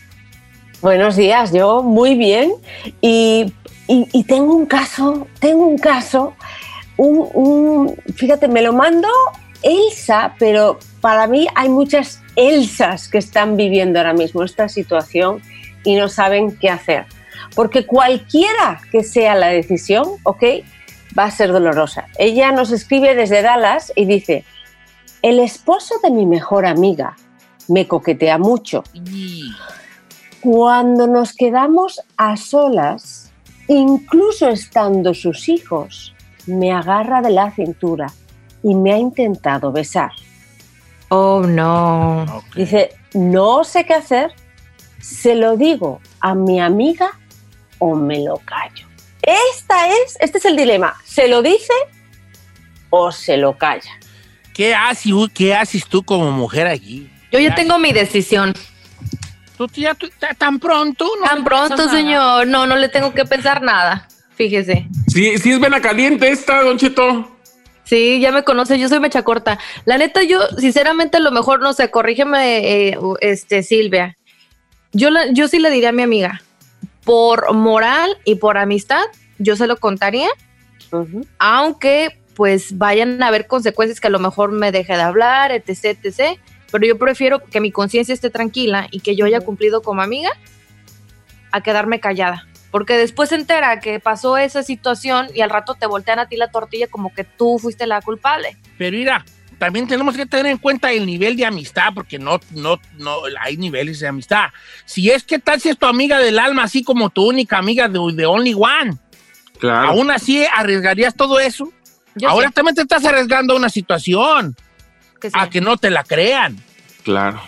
Buenos 0.80 1.16
días, 1.16 1.52
yo 1.52 1.82
muy 1.82 2.14
bien. 2.14 2.52
Y, 3.00 3.52
y- 3.88 4.24
tengo 4.24 4.54
un 4.54 4.66
caso, 4.66 5.26
tengo 5.40 5.66
un 5.66 5.78
caso, 5.78 6.34
un, 6.96 7.28
un- 7.34 7.96
fíjate, 8.14 8.48
me 8.48 8.62
lo 8.62 8.72
mando 8.72 9.08
Elsa, 9.62 10.34
pero 10.38 10.78
para 11.00 11.26
mí 11.26 11.46
hay 11.54 11.68
muchas 11.68 12.22
Elsas 12.36 13.08
que 13.08 13.18
están 13.18 13.56
viviendo 13.56 13.98
ahora 13.98 14.12
mismo 14.12 14.44
esta 14.44 14.68
situación 14.68 15.42
y 15.84 15.96
no 15.96 16.08
saben 16.08 16.56
qué 16.56 16.70
hacer. 16.70 17.06
Porque 17.54 17.86
cualquiera 17.86 18.80
que 18.92 19.02
sea 19.02 19.34
la 19.34 19.48
decisión, 19.48 20.04
¿ok? 20.22 20.44
Va 21.18 21.24
a 21.24 21.30
ser 21.32 21.50
dolorosa. 21.50 22.06
Ella 22.18 22.52
nos 22.52 22.70
escribe 22.70 23.16
desde 23.16 23.42
Dallas 23.42 23.92
y 23.96 24.04
dice, 24.04 24.44
el 25.22 25.40
esposo 25.40 25.96
de 26.04 26.10
mi 26.10 26.26
mejor 26.26 26.66
amiga 26.66 27.16
me 27.66 27.88
coquetea 27.88 28.38
mucho 28.38 28.84
cuando 30.40 31.06
nos 31.06 31.32
quedamos 31.32 32.00
a 32.16 32.36
solas, 32.36 33.30
incluso 33.66 34.48
estando 34.48 35.14
sus 35.14 35.48
hijos, 35.48 36.14
me 36.46 36.72
agarra 36.72 37.20
de 37.20 37.30
la 37.30 37.50
cintura 37.50 38.12
y 38.62 38.74
me 38.74 38.92
ha 38.92 38.98
intentado 38.98 39.72
besar. 39.72 40.12
Oh, 41.08 41.42
no. 41.46 42.42
Dice, 42.54 42.90
no 43.14 43.64
sé 43.64 43.84
qué 43.84 43.94
hacer, 43.94 44.32
se 45.00 45.34
lo 45.34 45.56
digo 45.56 46.00
a 46.20 46.34
mi 46.34 46.60
amiga 46.60 47.18
o 47.78 47.94
me 47.94 48.22
lo 48.22 48.36
callo. 48.44 48.86
Esta 49.22 49.88
es, 49.88 50.16
este 50.20 50.38
es 50.38 50.44
el 50.44 50.56
dilema, 50.56 50.94
¿se 51.04 51.28
lo 51.28 51.42
dice 51.42 51.72
o 52.90 53.12
se 53.12 53.36
lo 53.36 53.56
calla? 53.56 53.90
¿Qué 54.54 54.74
haces, 54.74 55.12
qué 55.34 55.54
haces 55.54 55.86
tú 55.86 56.02
como 56.02 56.30
mujer 56.30 56.66
allí? 56.66 57.10
Yo 57.30 57.38
ya 57.38 57.54
tengo 57.54 57.78
mi 57.78 57.92
decisión. 57.92 58.54
¿Tú 59.66 59.80
ya 59.80 59.94
tú- 59.94 60.08
tan 60.38 60.58
pronto? 60.58 61.06
No 61.20 61.26
Tan 61.28 61.44
pronto, 61.44 61.88
señor. 61.90 62.46
No, 62.46 62.66
no 62.66 62.76
le 62.76 62.88
tengo 62.88 63.12
que 63.12 63.24
pensar 63.24 63.60
nada. 63.60 64.08
Fíjese. 64.36 64.86
Sí, 65.08 65.36
sí 65.38 65.50
es 65.52 65.60
vena 65.60 65.80
caliente 65.80 66.30
esta, 66.30 66.62
Don 66.62 66.78
Cheto. 66.78 67.34
Sí, 67.84 68.20
ya 68.20 68.30
me 68.32 68.44
conoce, 68.44 68.78
yo 68.78 68.88
soy 68.88 69.00
mecha 69.00 69.22
corta. 69.22 69.58
La 69.84 69.98
neta, 69.98 70.22
yo, 70.22 70.46
sinceramente, 70.58 71.16
a 71.16 71.20
lo 71.20 71.30
mejor, 71.32 71.60
no 71.60 71.72
sé, 71.72 71.90
corrígeme, 71.90 72.88
eh, 72.90 72.98
este, 73.20 73.62
Silvia. 73.62 74.16
Yo, 74.92 75.10
la- 75.10 75.32
yo 75.32 75.48
sí 75.48 75.58
le 75.58 75.70
diría 75.70 75.88
a 75.88 75.92
mi 75.92 76.02
amiga, 76.02 76.42
por 77.04 77.52
moral 77.54 78.16
y 78.24 78.36
por 78.36 78.58
amistad, 78.58 79.02
yo 79.38 79.56
se 79.56 79.66
lo 79.66 79.76
contaría, 79.78 80.28
aunque 81.38 82.18
pues 82.34 82.78
vayan 82.78 83.22
a 83.22 83.28
haber 83.28 83.46
consecuencias 83.46 84.00
que 84.00 84.06
a 84.06 84.10
lo 84.10 84.18
mejor 84.20 84.52
me 84.52 84.70
deje 84.70 84.94
de 84.94 85.02
hablar, 85.02 85.50
etc, 85.50 85.98
etc. 86.04 86.38
Pero 86.70 86.86
yo 86.86 86.98
prefiero 86.98 87.42
que 87.44 87.60
mi 87.60 87.72
conciencia 87.72 88.12
esté 88.12 88.30
tranquila 88.30 88.88
y 88.90 89.00
que 89.00 89.16
yo 89.16 89.24
haya 89.26 89.40
cumplido 89.40 89.82
como 89.82 90.02
amiga 90.02 90.30
a 91.50 91.62
quedarme 91.62 92.00
callada. 92.00 92.46
Porque 92.70 92.98
después 92.98 93.30
se 93.30 93.36
entera 93.36 93.80
que 93.80 93.98
pasó 94.00 94.36
esa 94.36 94.62
situación 94.62 95.28
y 95.34 95.40
al 95.40 95.48
rato 95.50 95.74
te 95.74 95.86
voltean 95.86 96.18
a 96.18 96.28
ti 96.28 96.36
la 96.36 96.50
tortilla 96.50 96.86
como 96.86 97.14
que 97.14 97.24
tú 97.24 97.58
fuiste 97.58 97.86
la 97.86 98.02
culpable. 98.02 98.58
Pero 98.76 98.96
mira, 98.96 99.24
también 99.58 99.88
tenemos 99.88 100.14
que 100.14 100.26
tener 100.26 100.46
en 100.52 100.58
cuenta 100.58 100.92
el 100.92 101.06
nivel 101.06 101.34
de 101.36 101.46
amistad, 101.46 101.94
porque 101.94 102.18
no, 102.18 102.38
no, 102.50 102.78
no, 102.98 103.16
hay 103.40 103.56
niveles 103.56 104.00
de 104.00 104.08
amistad. 104.08 104.50
Si 104.84 105.10
es 105.10 105.24
que 105.24 105.38
tal 105.38 105.60
si 105.60 105.70
es 105.70 105.78
tu 105.78 105.86
amiga 105.86 106.18
del 106.18 106.38
alma, 106.38 106.64
así 106.64 106.84
como 106.84 107.08
tu 107.08 107.26
única 107.26 107.56
amiga 107.56 107.88
de, 107.88 107.98
de 108.12 108.26
Only 108.26 108.54
One, 108.54 108.98
Claro. 109.58 109.88
aún 109.88 110.10
así 110.10 110.44
arriesgarías 110.54 111.16
todo 111.16 111.40
eso. 111.40 111.72
Yo 112.14 112.28
Ahora 112.28 112.48
sé 112.48 112.54
también 112.54 112.74
te 112.76 112.82
estás 112.82 113.04
arriesgando 113.04 113.54
a 113.54 113.56
una 113.56 113.68
situación, 113.70 114.54
que 115.18 115.30
sí. 115.30 115.36
a 115.38 115.50
que 115.50 115.60
no 115.60 115.76
te 115.76 115.90
la 115.90 116.04
crean. 116.04 116.56
Claro. 117.02 117.40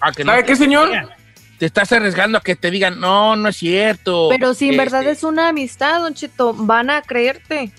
A 0.00 0.12
que 0.12 0.24
no 0.24 0.32
¿Sabe 0.32 0.44
qué, 0.44 0.56
señor? 0.56 0.88
crean. 0.88 1.08
Te 1.58 1.66
estás 1.66 1.92
arriesgando 1.92 2.38
a 2.38 2.40
que 2.40 2.56
te 2.56 2.70
digan, 2.70 2.98
no, 2.98 3.36
no 3.36 3.48
es 3.48 3.56
cierto. 3.56 4.28
Pero 4.30 4.54
si 4.54 4.66
en 4.66 4.72
Este, 4.72 4.84
verdad 4.84 5.06
es 5.06 5.22
una 5.22 5.48
amistad, 5.48 6.00
Don 6.00 6.14
Cheto, 6.14 6.52
van 6.52 6.90
a 6.90 7.02
creerte. 7.02 7.72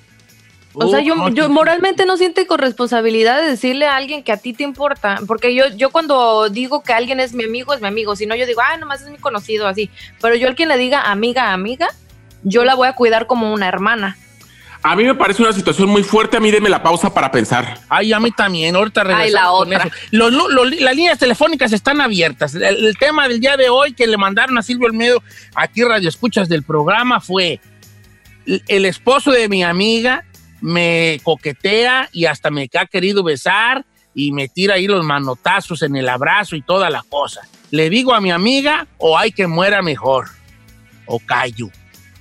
O 0.73 0.87
uh, 0.87 0.89
sea, 0.89 1.01
yo, 1.01 1.15
no, 1.15 1.29
yo 1.29 1.49
moralmente 1.49 2.05
no 2.05 2.17
siente 2.17 2.47
con 2.47 2.59
responsabilidad 2.59 3.41
de 3.41 3.49
decirle 3.49 3.85
a 3.85 3.95
alguien 3.95 4.23
que 4.23 4.31
a 4.31 4.37
ti 4.37 4.53
te 4.53 4.63
importa, 4.63 5.19
porque 5.25 5.55
yo, 5.55 5.67
yo 5.75 5.89
cuando 5.89 6.49
digo 6.49 6.83
que 6.83 6.91
alguien 6.91 7.21
es 7.21 7.33
mi 7.33 7.45
amigo, 7.45 7.73
es 7.73 7.81
mi 7.81 7.87
amigo, 7.87 8.15
si 8.15 8.25
no 8.25 8.35
yo 8.35 8.45
digo, 8.45 8.61
ah, 8.61 8.75
nomás 8.77 9.01
es 9.01 9.09
mi 9.09 9.17
conocido, 9.17 9.67
así, 9.67 9.89
pero 10.21 10.35
yo 10.35 10.49
al 10.49 10.55
quien 10.55 10.67
le 10.67 10.77
diga 10.77 11.11
amiga, 11.11 11.53
amiga, 11.53 11.87
yo 12.43 12.65
la 12.65 12.75
voy 12.75 12.89
a 12.89 12.93
cuidar 12.93 13.25
como 13.25 13.53
una 13.53 13.67
hermana. 13.69 14.17
A 14.87 14.95
mí 14.95 15.03
me 15.03 15.15
parece 15.15 15.41
una 15.41 15.51
situación 15.51 15.89
muy 15.89 16.03
fuerte. 16.03 16.37
A 16.37 16.39
mí 16.39 16.51
deme 16.51 16.69
la 16.69 16.83
pausa 16.83 17.11
para 17.11 17.31
pensar. 17.31 17.79
Ay, 17.89 18.13
a 18.13 18.19
mí 18.19 18.29
también, 18.31 18.75
ahorita 18.75 19.03
regresamos 19.03 19.67
la 19.67 19.79
con 19.79 19.87
otra. 19.89 19.95
eso. 20.11 20.29
Los- 20.51 20.79
las 20.79 20.95
líneas 20.95 21.17
telefónicas 21.17 21.73
están 21.73 22.01
abiertas. 22.01 22.53
El, 22.53 22.63
el 22.85 22.95
tema 22.97 23.27
del 23.27 23.39
día 23.39 23.57
de 23.57 23.67
hoy 23.69 23.93
que 23.93 24.05
le 24.05 24.15
mandaron 24.15 24.57
a 24.59 24.61
Silvio 24.61 24.85
Olmedo, 24.87 25.23
aquí 25.55 25.83
Radio 25.83 26.07
Escuchas 26.07 26.47
del 26.49 26.61
programa, 26.61 27.19
fue 27.19 27.59
el, 28.45 28.61
el 28.67 28.85
esposo 28.85 29.31
de 29.31 29.49
mi 29.49 29.63
amiga 29.63 30.23
me 30.61 31.19
coquetea 31.23 32.09
y 32.11 32.25
hasta 32.25 32.49
me 32.51 32.69
ha 32.79 32.85
querido 32.85 33.23
besar 33.23 33.85
y 34.13 34.31
me 34.31 34.47
tira 34.47 34.75
ahí 34.75 34.87
los 34.87 35.03
manotazos 35.03 35.81
en 35.81 35.95
el 35.95 36.07
abrazo 36.09 36.55
y 36.55 36.61
toda 36.61 36.89
la 36.91 37.03
cosa. 37.09 37.41
¿Le 37.71 37.89
digo 37.89 38.13
a 38.13 38.21
mi 38.21 38.31
amiga 38.31 38.87
o 38.97 39.17
hay 39.17 39.31
que 39.31 39.47
muera 39.47 39.81
mejor? 39.81 40.27
O 41.07 41.19
callo. 41.19 41.69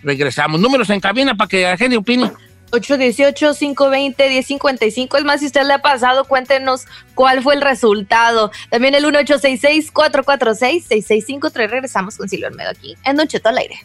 Regresamos. 0.03 0.61
Números 0.61 0.90
en 0.90 1.00
cabina 1.00 1.35
para 1.35 1.48
que 1.48 1.62
la 1.62 1.77
gente 1.77 1.96
opine. 1.96 2.31
818-520-1055. 2.70 5.18
Es 5.18 5.24
más, 5.24 5.40
si 5.40 5.46
usted 5.46 5.64
le 5.64 5.72
ha 5.74 5.83
pasado, 5.83 6.24
cuéntenos 6.24 6.87
cuál 7.14 7.42
fue 7.42 7.55
el 7.55 7.62
resultado. 7.62 8.53
También 8.70 8.94
el 8.94 9.05
1866-446-6653. 9.05 11.68
Regresamos 11.68 12.16
con 12.16 12.29
Silvio 12.29 12.46
Olmedo 12.48 12.70
aquí 12.70 12.96
en 13.05 13.16
Don 13.16 13.27
Cheto 13.29 13.48
al 13.48 13.59
aire. 13.59 13.81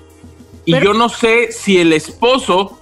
Y 0.64 0.72
Pero- 0.72 0.86
yo 0.86 0.94
no 0.94 1.08
sé 1.08 1.52
si 1.52 1.78
el 1.78 1.92
esposo 1.92 2.80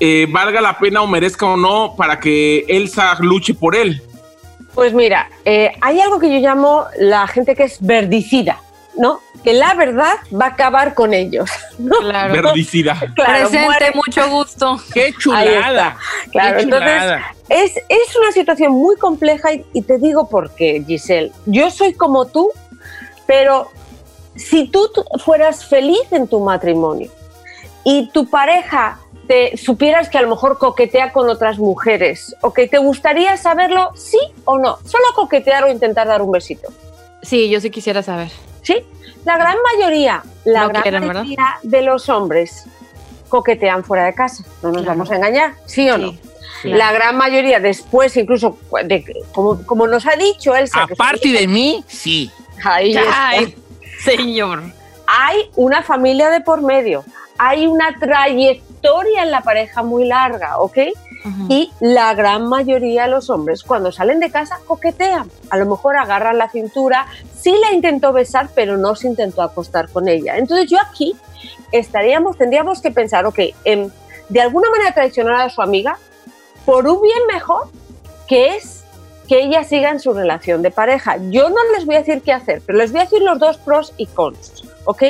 eh, 0.00 0.26
valga 0.30 0.60
la 0.60 0.78
pena 0.78 1.02
o 1.02 1.06
merezca 1.06 1.46
o 1.46 1.56
no 1.56 1.94
para 1.96 2.18
que 2.20 2.64
Elsa 2.68 3.16
luche 3.20 3.54
por 3.54 3.74
él. 3.76 4.02
Pues 4.74 4.92
mira, 4.94 5.28
eh, 5.44 5.72
hay 5.80 6.00
algo 6.00 6.18
que 6.18 6.28
yo 6.32 6.38
llamo 6.38 6.84
la 6.98 7.26
gente 7.26 7.54
que 7.54 7.64
es 7.64 7.78
verdicida, 7.80 8.60
¿no? 8.96 9.20
Que 9.44 9.52
la 9.52 9.74
verdad 9.74 10.14
va 10.32 10.46
a 10.46 10.48
acabar 10.48 10.94
con 10.94 11.14
ellos. 11.14 11.48
¿no? 11.78 11.96
claro. 11.98 12.32
Verdicida. 12.34 12.94
Claro, 13.14 13.48
Presente, 13.48 13.66
muere- 13.66 13.92
mucho 13.94 14.28
gusto. 14.28 14.80
¡Qué 14.92 15.12
chulada! 15.18 15.96
Claro, 16.32 16.56
¡Qué 16.56 16.62
entonces 16.62 17.02
es, 17.48 17.76
es 17.88 18.16
una 18.16 18.32
situación 18.32 18.72
muy 18.72 18.96
compleja 18.96 19.52
y, 19.52 19.64
y 19.72 19.82
te 19.82 19.98
digo 19.98 20.28
por 20.28 20.50
qué, 20.54 20.82
Giselle. 20.86 21.32
Yo 21.46 21.70
soy 21.70 21.94
como 21.94 22.26
tú, 22.26 22.50
Pero 23.26 23.70
si 24.36 24.68
tú 24.68 24.88
fueras 25.24 25.64
feliz 25.64 26.00
en 26.12 26.26
tu 26.28 26.40
matrimonio 26.40 27.10
y 27.84 28.08
tu 28.10 28.28
pareja 28.28 28.98
te 29.28 29.56
supieras 29.56 30.08
que 30.08 30.18
a 30.18 30.22
lo 30.22 30.28
mejor 30.28 30.58
coquetea 30.58 31.12
con 31.12 31.28
otras 31.30 31.58
mujeres 31.58 32.34
o 32.40 32.52
que 32.52 32.66
te 32.66 32.78
gustaría 32.78 33.36
saberlo, 33.36 33.92
sí 33.94 34.18
o 34.44 34.58
no, 34.58 34.78
solo 34.84 35.04
coquetear 35.14 35.62
o 35.64 35.70
intentar 35.70 36.08
dar 36.08 36.20
un 36.22 36.32
besito. 36.32 36.68
Sí, 37.22 37.48
yo 37.48 37.60
sí 37.60 37.70
quisiera 37.70 38.02
saber. 38.02 38.30
Sí, 38.62 38.84
la 39.24 39.36
gran 39.36 39.56
mayoría, 39.74 40.22
la 40.44 40.62
No 40.62 40.68
gran 40.68 40.82
quieren, 40.82 41.00
¿verdad? 41.02 41.22
mayoría 41.22 41.46
de 41.62 41.82
los 41.82 42.08
hombres 42.08 42.64
coquetean 43.28 43.84
fuera 43.84 44.04
de 44.06 44.14
casa, 44.14 44.44
no 44.62 44.68
nos 44.70 44.82
Claro. 44.82 44.98
vamos 44.98 45.10
a 45.10 45.16
engañar, 45.16 45.54
¿sí 45.66 45.88
o 45.90 45.98
no? 45.98 46.12
Claro. 46.62 46.76
La 46.76 46.92
gran 46.92 47.16
mayoría 47.16 47.58
después, 47.60 48.16
incluso, 48.16 48.58
de, 48.84 49.04
como, 49.32 49.64
como 49.64 49.86
nos 49.86 50.06
ha 50.06 50.16
dicho 50.16 50.54
Elsa, 50.54 50.82
Aparte 50.82 51.28
de 51.30 51.46
mí, 51.46 51.82
sí. 51.88 52.30
Ahí 52.64 52.94
está. 52.96 53.28
Ay, 53.28 53.56
señor. 54.04 54.62
hay 55.06 55.50
una 55.56 55.82
familia 55.82 56.28
de 56.28 56.40
por 56.42 56.60
medio, 56.62 57.04
hay 57.38 57.66
una 57.66 57.98
trayectoria 57.98 58.69
en 58.82 59.30
la 59.30 59.42
pareja 59.42 59.82
muy 59.82 60.06
larga, 60.06 60.58
¿ok? 60.58 60.78
Ujú. 61.24 61.46
Y 61.48 61.70
la 61.80 62.14
gran 62.14 62.48
mayoría 62.48 63.02
de 63.04 63.10
los 63.10 63.30
hombres 63.30 63.62
cuando 63.62 63.92
salen 63.92 64.20
de 64.20 64.30
casa 64.30 64.58
coquetean, 64.66 65.30
a 65.50 65.56
lo 65.58 65.66
mejor 65.66 65.96
agarran 65.96 66.38
la 66.38 66.48
cintura, 66.48 67.06
sí 67.36 67.54
la 67.60 67.72
intentó 67.72 68.12
besar, 68.12 68.48
pero 68.54 68.76
no 68.76 68.94
se 68.94 69.08
intentó 69.08 69.42
acostar 69.42 69.90
con 69.90 70.08
ella. 70.08 70.36
Entonces 70.38 70.70
yo 70.70 70.78
aquí 70.80 71.14
estaríamos, 71.72 72.38
tendríamos 72.38 72.80
que 72.80 72.90
pensar, 72.90 73.26
ok, 73.26 73.38
em, 73.64 73.90
de 74.28 74.40
alguna 74.40 74.70
manera 74.70 74.94
traicionar 74.94 75.40
a 75.40 75.50
su 75.50 75.60
amiga 75.60 75.98
por 76.64 76.86
un 76.86 77.02
bien 77.02 77.26
mejor, 77.32 77.68
que 78.26 78.56
es 78.56 78.84
que 79.28 79.42
ella 79.42 79.62
siga 79.62 79.90
en 79.90 80.00
su 80.00 80.12
relación 80.12 80.62
de 80.62 80.70
pareja. 80.70 81.16
Yo 81.30 81.50
no 81.50 81.60
les 81.76 81.86
voy 81.86 81.96
a 81.96 81.98
decir 81.98 82.22
qué 82.22 82.32
hacer, 82.32 82.62
pero 82.66 82.78
les 82.78 82.90
voy 82.90 83.00
a 83.00 83.04
decir 83.04 83.22
los 83.22 83.38
dos 83.38 83.58
pros 83.58 83.92
y 83.96 84.06
cons, 84.06 84.64
¿ok? 84.84 85.02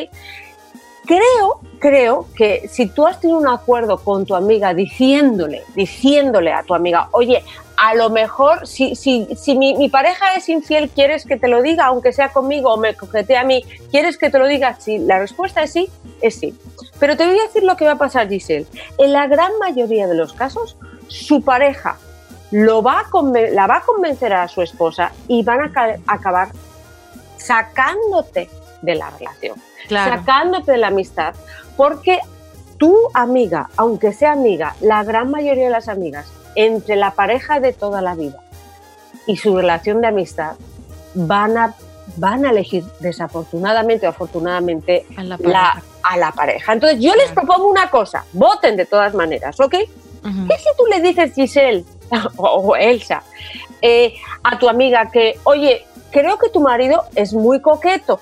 Creo, 1.10 1.58
creo 1.80 2.26
que 2.36 2.68
si 2.68 2.86
tú 2.86 3.04
has 3.04 3.20
tenido 3.20 3.40
un 3.40 3.48
acuerdo 3.48 3.98
con 3.98 4.24
tu 4.24 4.36
amiga 4.36 4.74
diciéndole, 4.74 5.64
diciéndole 5.74 6.52
a 6.52 6.62
tu 6.62 6.72
amiga, 6.72 7.08
oye, 7.10 7.42
a 7.76 7.96
lo 7.96 8.10
mejor 8.10 8.64
si, 8.64 8.94
si, 8.94 9.26
si 9.34 9.56
mi, 9.56 9.88
pareja 9.88 10.36
es 10.36 10.48
infiel, 10.48 10.88
¿quieres 10.88 11.24
que 11.24 11.36
te 11.36 11.48
lo 11.48 11.62
diga, 11.62 11.86
aunque 11.86 12.12
sea 12.12 12.28
conmigo 12.28 12.72
o 12.72 12.76
me 12.76 12.94
coquetea 12.94 13.40
a 13.40 13.44
mí? 13.44 13.64
¿Quieres 13.90 14.18
que 14.18 14.30
te 14.30 14.38
lo 14.38 14.46
diga? 14.46 14.78
Si 14.78 14.98
la 14.98 15.18
respuesta 15.18 15.64
es 15.64 15.72
sí, 15.72 15.88
es 16.20 16.36
sí. 16.36 16.56
Pero 17.00 17.16
te 17.16 17.26
voy 17.26 17.40
a 17.40 17.42
decir 17.42 17.64
lo 17.64 17.76
que 17.76 17.86
va 17.86 17.92
a 17.92 17.98
pasar, 17.98 18.28
Giselle. 18.28 18.68
En 18.98 19.12
la 19.12 19.26
gran 19.26 19.50
mayoría 19.58 20.06
de 20.06 20.14
los 20.14 20.32
casos, 20.32 20.76
su 21.08 21.42
pareja 21.42 21.98
lo 22.52 22.82
va 22.84 23.04
la 23.50 23.66
va 23.66 23.78
a 23.78 23.82
convencer 23.82 24.32
a 24.32 24.46
su 24.46 24.62
esposa 24.62 25.10
y 25.26 25.42
van 25.42 25.60
a 25.62 25.72
ca- 25.72 25.98
acabar 26.06 26.50
sacándote 27.36 28.48
de 28.82 28.94
la 28.94 29.10
relación 29.10 29.56
Claro. 29.88 30.16
sacándote 30.16 30.72
de 30.72 30.78
la 30.78 30.88
amistad, 30.88 31.34
porque 31.76 32.18
tu 32.78 32.96
amiga, 33.14 33.68
aunque 33.76 34.12
sea 34.12 34.32
amiga, 34.32 34.74
la 34.80 35.02
gran 35.04 35.30
mayoría 35.30 35.64
de 35.64 35.70
las 35.70 35.88
amigas, 35.88 36.30
entre 36.54 36.96
la 36.96 37.12
pareja 37.12 37.60
de 37.60 37.72
toda 37.72 38.00
la 38.02 38.14
vida 38.14 38.38
y 39.26 39.36
su 39.36 39.56
relación 39.56 40.00
de 40.00 40.08
amistad, 40.08 40.54
van 41.14 41.56
a, 41.58 41.74
van 42.16 42.44
a 42.46 42.50
elegir 42.50 42.84
desafortunadamente 43.00 44.06
o 44.06 44.10
afortunadamente 44.10 45.06
A 45.16 45.22
la 45.24 45.36
la- 45.36 45.38
pareja. 45.38 45.82
a 46.02 46.16
la 46.16 46.32
pareja. 46.32 46.72
Entonces 46.72 47.00
yo 47.00 47.14
les 47.14 47.30
propongo 47.32 47.68
una 47.68 47.90
cosa, 47.90 48.24
voten 48.32 48.76
de 48.76 48.86
todas 48.86 49.14
maneras, 49.14 49.58
¿ok? 49.60 49.70
¿Qué 49.72 49.88
si 50.58 50.68
tú 50.76 50.84
le 50.90 51.00
dices, 51.00 51.32
Giselle 51.34 51.84
o, 52.36 52.44
o 52.46 52.76
Elsa, 52.76 53.22
eh, 53.82 54.14
a 54.42 54.58
tu 54.58 54.68
amiga 54.68 55.10
que, 55.10 55.38
oye, 55.44 55.86
creo 56.10 56.38
que 56.38 56.48
tu 56.50 56.60
marido 56.60 57.04
es 57.14 57.32
muy 57.32 57.60
coqueto, 57.60 58.20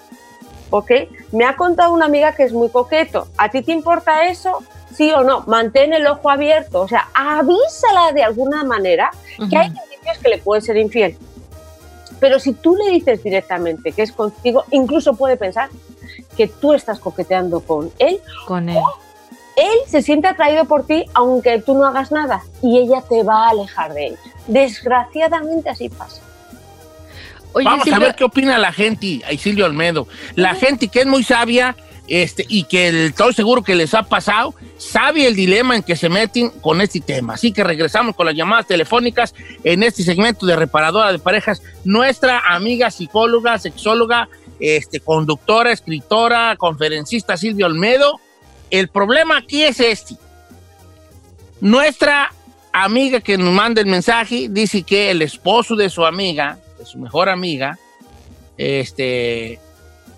¿ok? 0.70 0.90
Me 1.33 1.44
ha 1.44 1.57
contado 1.57 1.92
una 1.92 2.07
amiga 2.07 2.33
que 2.35 2.44
es 2.44 2.52
muy 2.52 2.68
coqueto. 2.68 3.28
¿A 3.37 3.50
ti 3.50 3.62
te 3.62 3.72
importa 3.72 4.26
eso? 4.26 4.59
Sí 4.94 5.11
o 5.12 5.22
no, 5.22 5.44
mantén 5.46 5.92
el 5.92 6.07
ojo 6.07 6.31
abierto, 6.31 6.81
o 6.81 6.88
sea, 6.88 7.09
avísala 7.14 8.12
de 8.12 8.22
alguna 8.24 8.64
manera 8.64 9.11
que 9.50 9.57
hay 9.57 9.66
indicios 9.68 10.18
que 10.22 10.28
le 10.28 10.38
puede 10.38 10.61
ser 10.62 10.76
infiel. 10.76 11.16
Pero 12.20 12.40
si 12.40 12.52
tú 12.52 12.74
le 12.74 12.90
dices 12.90 13.22
directamente 13.22 13.92
que 13.92 14.02
es 14.02 14.12
contigo, 14.12 14.64
incluso 14.70 15.14
puede 15.14 15.37
pensar 15.37 15.68
que 16.37 16.48
tú 16.48 16.72
estás 16.72 16.98
coqueteando 16.98 17.61
con 17.61 17.92
él 17.98 18.20
Con 18.46 18.68
él. 18.68 18.78
él 19.57 19.78
se 19.87 20.02
siente 20.02 20.26
atraído 20.26 20.64
por 20.64 20.85
ti 20.85 21.04
aunque 21.14 21.61
tú 21.61 21.74
no 21.74 21.87
hagas 21.87 22.11
nada 22.11 22.42
y 22.62 22.78
ella 22.78 23.02
te 23.09 23.22
va 23.22 23.46
a 23.46 23.50
alejar 23.50 23.92
de 23.92 24.07
él. 24.09 24.18
Desgraciadamente 24.46 25.68
así 25.70 25.88
pasa. 25.88 26.22
Oye, 27.53 27.65
Vamos 27.65 27.87
a 27.93 27.99
ver 27.99 28.15
qué 28.15 28.25
opina 28.25 28.59
la 28.59 28.73
gente, 28.73 29.21
a 29.27 29.33
Isilio 29.33 29.65
Olmedo. 29.67 30.07
La 30.35 30.55
gente 30.55 30.89
que 30.89 31.01
es 31.01 31.07
muy 31.07 31.23
sabia 31.25 31.75
este, 32.07 32.47
y 32.49 32.65
que 32.65 32.89
el- 32.89 33.07
estoy 33.09 33.35
seguro 33.35 33.63
que 33.63 33.75
les 33.75 33.93
ha 33.95 34.03
pasado, 34.03 34.55
sabe 34.79 35.27
el 35.27 35.35
dilema 35.37 35.77
en 35.77 35.83
que 35.83 35.95
se 35.97 36.09
meten 36.09 36.51
con 36.51 36.81
este 36.81 37.01
tema. 37.01 37.35
Así 37.35 37.53
que 37.53 37.65
regresamos 37.65 38.15
con 38.17 38.27
las 38.27 38.35
llamadas 38.35 38.67
telefónicas 38.67 39.35
en 39.65 39.83
este 39.83 40.03
segmento 40.03 40.47
de 40.47 40.57
Reparadora 40.57 41.13
de 41.13 41.19
Parejas. 41.19 41.63
Nuestra 41.85 42.41
amiga 42.49 42.91
psicóloga, 42.91 43.59
sexóloga, 43.59 44.29
este, 44.61 45.01
conductora, 45.01 45.71
escritora, 45.73 46.57
conferencista 46.57 47.37
Silvia 47.37 47.67
Olmedo. 47.67 48.21
El 48.71 48.89
problema 48.89 49.37
aquí 49.39 49.63
es 49.63 49.79
este. 49.81 50.15
Nuestra 51.61 52.33
amiga 52.73 53.21
que 53.21 53.37
nos 53.37 53.53
manda 53.53 53.81
el 53.81 53.87
mensaje 53.87 54.47
dice 54.51 54.83
que 54.83 55.11
el 55.11 55.23
esposo 55.23 55.75
de 55.75 55.91
su 55.91 56.05
amiga, 56.07 56.59
de 56.79 56.87
su 56.87 56.99
mejor 56.99 57.29
amiga, 57.29 57.79
este, 58.57 59.59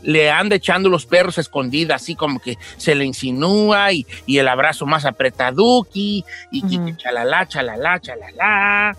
le 0.03 0.31
anda 0.31 0.57
echando 0.57 0.89
los 0.89 1.07
perros 1.07 1.39
a 1.39 1.41
escondida, 1.43 1.95
así 1.97 2.15
como 2.15 2.39
que 2.41 2.57
se 2.77 2.95
le 2.95 3.05
insinúa 3.05 3.93
y, 3.93 4.07
y 4.27 4.39
el 4.39 4.49
abrazo 4.49 4.87
más 4.87 5.05
apretaduki 5.05 6.25
y 6.51 6.63
que 6.63 6.97
chalala, 6.97 7.47
chalala, 7.47 8.01
chalala. 8.01 8.97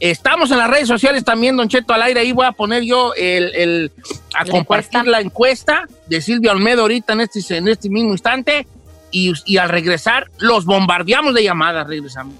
Estamos 0.00 0.52
en 0.52 0.58
las 0.58 0.70
redes 0.70 0.86
sociales 0.86 1.24
también, 1.24 1.56
Don 1.56 1.68
Cheto, 1.68 1.92
al 1.92 2.02
aire. 2.02 2.20
Ahí 2.20 2.30
voy 2.30 2.46
a 2.46 2.52
poner 2.52 2.84
yo 2.84 3.14
el, 3.14 3.52
el- 3.56 3.92
a 4.32 4.44
La 4.44 4.50
compartir 4.52 5.00
encuesta. 5.00 5.10
la 5.10 5.20
encuesta 5.20 5.88
de 6.06 6.20
Silvia 6.20 6.52
Olmedo 6.52 6.82
ahorita 6.82 7.14
en 7.14 7.22
este, 7.22 7.56
en 7.56 7.66
este 7.66 7.90
mismo 7.90 8.12
instante. 8.12 8.68
Y, 9.10 9.32
y 9.46 9.56
al 9.56 9.70
regresar, 9.70 10.30
los 10.38 10.66
bombardeamos 10.66 11.34
de 11.34 11.42
llamadas. 11.42 11.88
Regresamos. 11.88 12.34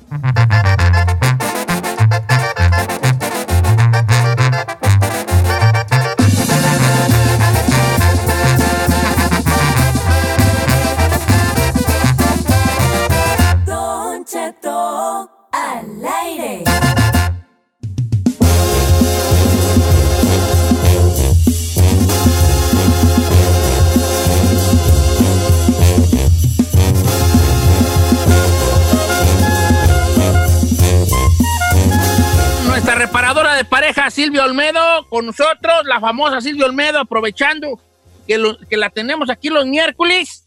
Silvia 34.11 34.45
Olmedo, 34.45 35.07
con 35.09 35.27
nosotros, 35.27 35.85
la 35.85 36.01
famosa 36.01 36.41
Silvia 36.41 36.67
Olmedo, 36.67 36.99
aprovechando 37.01 37.81
que, 38.27 38.39
lo- 38.39 38.59
que 38.59 38.77
la 38.77 38.91
tenemos 38.91 39.31
aquí 39.31 39.49
los 39.49 39.67
miércoles. 39.67 40.45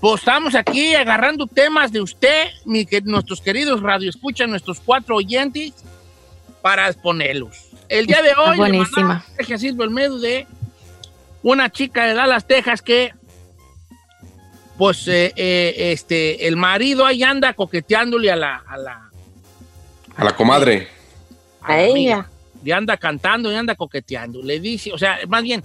Pues 0.00 0.20
estamos 0.20 0.54
aquí 0.54 0.94
agarrando 0.94 1.46
temas 1.46 1.92
de 1.92 2.00
usted, 2.00 2.46
mi 2.64 2.86
que, 2.86 3.00
nuestros 3.02 3.40
queridos 3.42 3.82
radioescuchas, 3.82 4.48
nuestros 4.48 4.80
cuatro 4.80 5.16
oyentes, 5.16 5.72
para 6.62 6.88
exponerlos. 6.88 7.68
El 7.88 8.06
día 8.06 8.22
de 8.22 8.30
hoy, 8.34 8.52
le 8.52 8.56
buenísima. 8.56 9.24
mensaje 9.28 9.54
a 9.54 9.58
Silvia 9.58 9.84
Olmedo 9.84 10.18
de 10.18 10.46
una 11.42 11.70
chica 11.70 12.04
de 12.06 12.14
Dallas, 12.14 12.46
Texas, 12.46 12.80
que 12.82 13.12
pues 14.78 15.06
eh, 15.08 15.32
eh, 15.36 15.92
este, 15.92 16.46
el 16.46 16.56
marido 16.56 17.04
ahí 17.04 17.22
anda 17.22 17.52
coqueteándole 17.52 18.30
a 18.30 18.36
la, 18.36 18.62
a 18.66 18.78
la, 18.78 19.10
A 20.16 20.24
la 20.24 20.34
comadre. 20.34 20.88
A 21.60 21.76
la 21.76 21.84
amiga. 21.90 22.30
Le 22.62 22.72
anda 22.72 22.96
cantando 22.96 23.50
y 23.50 23.54
anda 23.54 23.74
coqueteando. 23.74 24.42
Le 24.42 24.60
dice, 24.60 24.92
o 24.92 24.98
sea, 24.98 25.18
más 25.28 25.42
bien, 25.42 25.62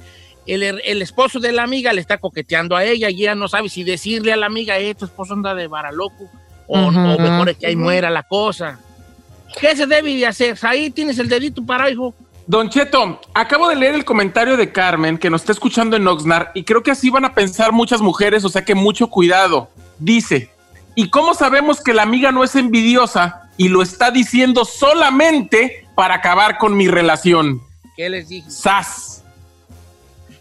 el, 0.47 0.63
el 0.63 1.01
esposo 1.01 1.39
de 1.39 1.51
la 1.51 1.63
amiga 1.63 1.91
le 1.93 2.01
está 2.01 2.17
coqueteando 2.17 2.75
a 2.75 2.83
ella 2.83 3.09
y 3.09 3.21
ella 3.23 3.35
no 3.35 3.47
sabe 3.47 3.69
si 3.69 3.83
decirle 3.83 4.31
a 4.31 4.37
la 4.37 4.45
amiga, 4.45 4.77
eh, 4.77 4.95
tu 4.95 5.05
esposo 5.05 5.33
anda 5.33 5.55
de 5.55 5.67
varaloco, 5.67 6.29
o, 6.67 6.79
Ujú. 6.87 6.99
o 6.99 7.19
mejor 7.19 7.49
es 7.49 7.57
que 7.57 7.67
ahí 7.67 7.75
muera 7.75 8.09
la 8.09 8.23
cosa. 8.23 8.79
¿Qué 9.59 9.75
se 9.75 9.85
debe 9.87 10.15
de 10.15 10.25
hacer? 10.25 10.57
Ahí 10.63 10.89
tienes 10.89 11.17
el 11.19 11.29
dedito 11.29 11.65
para 11.65 11.89
hijo. 11.89 12.13
Don 12.47 12.69
Cheto, 12.69 13.21
acabo 13.33 13.67
de 13.69 13.75
leer 13.75 13.95
el 13.95 14.05
comentario 14.05 14.55
de 14.55 14.71
Carmen 14.71 15.17
que 15.17 15.31
nos 15.31 15.41
está 15.41 15.51
escuchando 15.51 15.95
en 15.95 16.07
Oxnard 16.07 16.49
y 16.53 16.63
creo 16.63 16.83
que 16.83 16.91
así 16.91 17.09
van 17.09 17.25
a 17.25 17.33
pensar 17.33 17.71
muchas 17.71 18.01
mujeres, 18.01 18.45
o 18.45 18.49
sea 18.49 18.63
que 18.63 18.75
mucho 18.75 19.07
cuidado. 19.07 19.69
Dice, 19.97 20.51
¿y 20.93 21.09
cómo 21.09 21.33
sabemos 21.33 21.81
que 21.81 21.93
la 21.93 22.03
amiga 22.03 22.31
no 22.31 22.43
es 22.43 22.55
envidiosa 22.55 23.49
y 23.57 23.69
lo 23.69 23.81
está 23.81 24.11
diciendo 24.11 24.63
solamente 24.63 25.84
para 25.95 26.15
acabar 26.15 26.57
con 26.57 26.75
mi 26.75 26.87
relación? 26.87 27.61
¿Qué 27.95 28.09
les 28.09 28.29
dije? 28.29 28.49
¡Sas! 28.49 29.23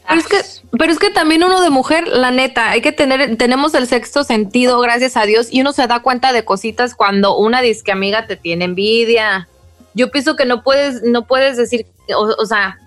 Pero 0.06 0.20
es 0.20 0.26
que, 0.26 0.76
pero 0.78 0.92
es 0.92 0.98
que 0.98 1.10
también 1.10 1.42
uno 1.44 1.62
de 1.62 1.70
mujer, 1.70 2.06
la 2.08 2.30
neta, 2.30 2.70
hay 2.70 2.82
que 2.82 2.92
tener, 2.92 3.36
tenemos 3.38 3.72
el 3.74 3.86
sexto 3.86 4.22
sentido, 4.22 4.78
gracias 4.80 5.16
a 5.16 5.24
Dios, 5.24 5.48
y 5.50 5.62
uno 5.62 5.72
se 5.72 5.86
da 5.86 6.00
cuenta 6.00 6.32
de 6.32 6.44
cositas 6.44 6.94
cuando 6.94 7.38
una 7.38 7.62
disque 7.62 7.90
amiga 7.90 8.26
te 8.26 8.36
tiene 8.36 8.66
envidia. 8.66 9.48
Yo 9.94 10.10
pienso 10.10 10.36
que 10.36 10.44
no 10.44 10.62
puedes, 10.62 11.02
no 11.04 11.26
puedes 11.26 11.56
decir, 11.56 11.86
o, 12.14 12.34
o 12.38 12.44
sea, 12.44 12.78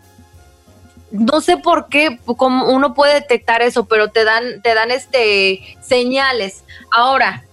no 1.12 1.42
sé 1.42 1.58
por 1.58 1.88
qué, 1.88 2.20
cómo 2.26 2.70
uno 2.72 2.94
puede 2.94 3.16
detectar 3.16 3.62
eso, 3.62 3.86
pero 3.86 4.10
te 4.10 4.24
dan, 4.24 4.62
te 4.62 4.74
dan 4.74 4.92
este 4.92 5.62
señales. 5.82 6.64
Ahora, 6.92 7.46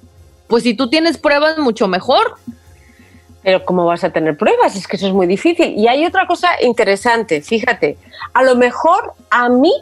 pues 0.48 0.64
si 0.64 0.74
tú 0.74 0.90
tienes 0.90 1.18
pruebas, 1.18 1.58
mucho 1.58 1.88
mejor. 1.88 2.36
Pero 3.44 3.64
¿cómo 3.64 3.84
vas 3.84 4.02
a 4.02 4.10
tener 4.10 4.36
pruebas? 4.36 4.74
Es 4.74 4.88
que 4.88 4.96
eso 4.96 5.06
es 5.06 5.12
muy 5.12 5.26
difícil. 5.26 5.74
Y 5.76 5.86
hay 5.86 6.04
otra 6.06 6.26
cosa 6.26 6.48
interesante, 6.62 7.42
fíjate. 7.42 7.98
A 8.32 8.42
lo 8.42 8.56
mejor 8.56 9.12
a 9.30 9.48
mí, 9.48 9.72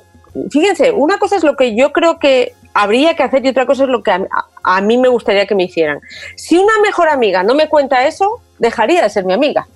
fíjense, 0.51 0.91
una 0.91 1.19
cosa 1.19 1.37
es 1.37 1.45
lo 1.45 1.57
que 1.57 1.75
yo 1.77 1.93
creo 1.93 2.19
que 2.19 2.55
habría 2.75 3.15
que 3.15 3.23
hacer 3.23 3.45
y 3.47 3.49
otra 3.49 3.67
cosa 3.67 3.85
es 3.85 3.89
lo 3.89 4.03
que 4.03 4.11
a, 4.11 4.27
a 4.65 4.81
mí 4.81 4.99
me 4.99 5.09
gustaría 5.09 5.47
que 5.47 5.55
me 5.55 5.65
hicieran. 5.65 6.01
Si 6.37 6.59
una 6.59 6.73
mejor 6.83 7.09
amiga 7.09 7.43
no 7.43 7.55
me 7.55 7.69
cuenta 7.69 8.07
eso, 8.07 8.41
dejaría 8.59 9.03
de 9.03 9.11
ser 9.11 9.25
mi 9.25 9.33
amiga. 9.33 9.67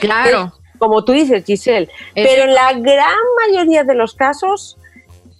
Claro. 0.00 0.52
Como 0.78 1.04
tú 1.04 1.12
dices, 1.12 1.44
Giselle. 1.44 1.88
Pero 2.14 2.44
en 2.44 2.54
la 2.54 2.72
gran 2.72 3.16
mayoría 3.46 3.84
de 3.84 3.94
los 3.94 4.14
casos, 4.14 4.76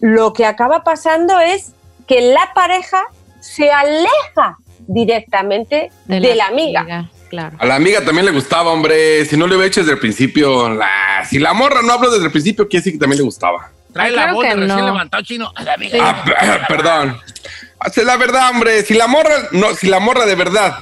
lo 0.00 0.32
que 0.32 0.46
acaba 0.46 0.84
pasando 0.84 1.38
es 1.40 1.72
que 2.06 2.20
la 2.32 2.52
pareja 2.54 3.02
se 3.40 3.70
aleja 3.70 4.58
directamente 4.86 5.90
de, 6.06 6.34
la, 6.34 6.46
amiga. 6.46 7.10
Claro. 7.36 7.56
A 7.60 7.66
la 7.66 7.74
amiga 7.74 8.02
también 8.02 8.24
le 8.24 8.32
gustaba, 8.32 8.70
hombre. 8.70 9.24
Si 9.26 9.36
no 9.36 9.46
le 9.46 9.56
hubiera 9.56 9.68
hecho 9.68 9.80
desde 9.80 9.92
el 9.92 9.98
principio, 9.98 10.70
la... 10.70 11.22
si 11.28 11.38
la 11.38 11.52
morra 11.52 11.82
no 11.82 11.92
habló 11.92 12.10
desde 12.10 12.24
el 12.24 12.30
principio, 12.30 12.66
quiere 12.66 12.80
decir 12.80 12.94
que 12.94 12.98
también 12.98 13.18
le 13.18 13.24
gustaba. 13.24 13.70
Trae 13.92 14.08
Ay, 14.08 14.16
la 14.16 14.32
voz 14.32 14.42
de 14.42 14.54
recién 14.54 14.68
no. 14.68 14.86
levantado 14.86 15.22
chino. 15.22 15.52
A 15.54 15.62
la 15.62 15.74
amiga. 15.74 15.98
Ah, 16.00 16.64
perdón. 16.68 17.18
Hace 17.78 18.04
la 18.04 18.16
verdad, 18.16 18.50
hombre. 18.50 18.82
Si 18.84 18.94
la 18.94 19.06
morra, 19.06 19.48
no, 19.52 19.74
si 19.74 19.86
la 19.86 20.00
morra 20.00 20.24
de 20.24 20.34
verdad 20.34 20.78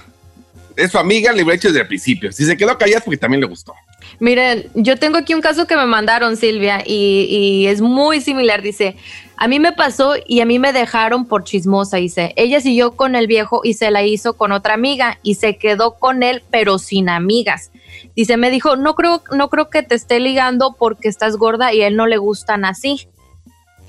es 0.77 0.91
su 0.91 0.99
amiga, 0.99 1.33
le 1.33 1.43
hubiera 1.43 1.57
hecho 1.57 1.69
desde 1.69 1.83
el 1.83 1.89
principio. 1.89 2.33
Si 2.33 2.45
se 2.45 2.57
quedó 2.57 2.77
callada 2.77 2.99
es 2.99 3.05
porque 3.05 3.19
también 3.19 3.41
le 3.41 3.47
gustó. 3.47 3.75
Miren, 4.21 4.69
yo 4.75 4.99
tengo 4.99 5.19
aquí 5.19 5.35
un 5.35 5.41
caso 5.41 5.67
que 5.67 5.77
me 5.77 5.87
mandaron, 5.87 6.37
Silvia, 6.37 6.83
y, 6.87 7.67
es 7.67 7.81
muy 7.81 8.21
similar. 8.21 8.63
Dice, 8.63 8.97
a 9.37 9.49
mí 9.49 9.59
me 9.59 9.73
pasó 9.73 10.15
y 10.27 10.41
a 10.41 10.47
mí 10.47 10.59
me 10.59 10.73
dejaron 10.73 11.27
por 11.27 11.45
chismosa, 11.45 11.97
dice. 11.97 12.33
Ella 12.37 12.61
siguió 12.61 12.93
con 12.93 13.15
el 13.15 13.27
viejo 13.27 13.61
y 13.65 13.75
se 13.75 13.91
la 13.91 14.03
hizo 14.03 14.35
con 14.35 14.53
otra 14.53 14.75
amiga 14.75 15.19
y 15.23 15.35
se 15.35 15.57
quedó 15.57 15.95
con 15.95 16.23
él, 16.23 16.43
pero 16.51 16.79
sin 16.79 17.09
amigas. 17.09 17.71
Dice, 18.15 18.37
me 18.37 18.51
dijo, 18.51 18.77
no 18.77 18.95
creo, 18.95 19.23
no 19.33 19.49
creo 19.51 19.71
que 19.71 19.83
te 19.83 19.95
esté 19.95 20.21
ligando 20.21 20.77
porque 20.79 21.09
estás 21.09 21.37
gorda 21.37 21.73
y 21.73 21.83
a 21.83 21.87
él 21.89 21.97
no 21.97 22.07
le 22.07 22.19
gustan 22.19 22.65
así. 22.65 23.09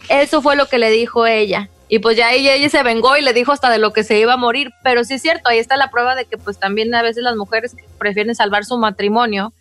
Eso 0.09 0.41
fue 0.41 0.55
lo 0.55 0.67
que 0.67 0.77
le 0.77 0.89
dijo 0.91 1.25
ella. 1.25 1.69
Y 1.87 1.99
pues 1.99 2.17
ya 2.17 2.31
ella, 2.31 2.53
ella 2.53 2.69
se 2.69 2.81
vengó 2.83 3.15
y 3.15 3.21
le 3.21 3.33
dijo 3.33 3.51
hasta 3.51 3.69
de 3.69 3.77
lo 3.77 3.93
que 3.93 4.03
se 4.03 4.19
iba 4.19 4.33
a 4.33 4.37
morir. 4.37 4.71
Pero 4.83 5.03
sí 5.03 5.15
es 5.15 5.21
cierto, 5.21 5.49
ahí 5.49 5.59
está 5.59 5.77
la 5.77 5.91
prueba 5.91 6.15
de 6.15 6.25
que 6.25 6.37
pues 6.37 6.59
también 6.59 6.93
a 6.95 7.01
veces 7.01 7.23
las 7.23 7.35
mujeres 7.35 7.75
prefieren 7.99 8.33
salvar 8.35 8.65
su 8.65 8.77
matrimonio 8.77 9.53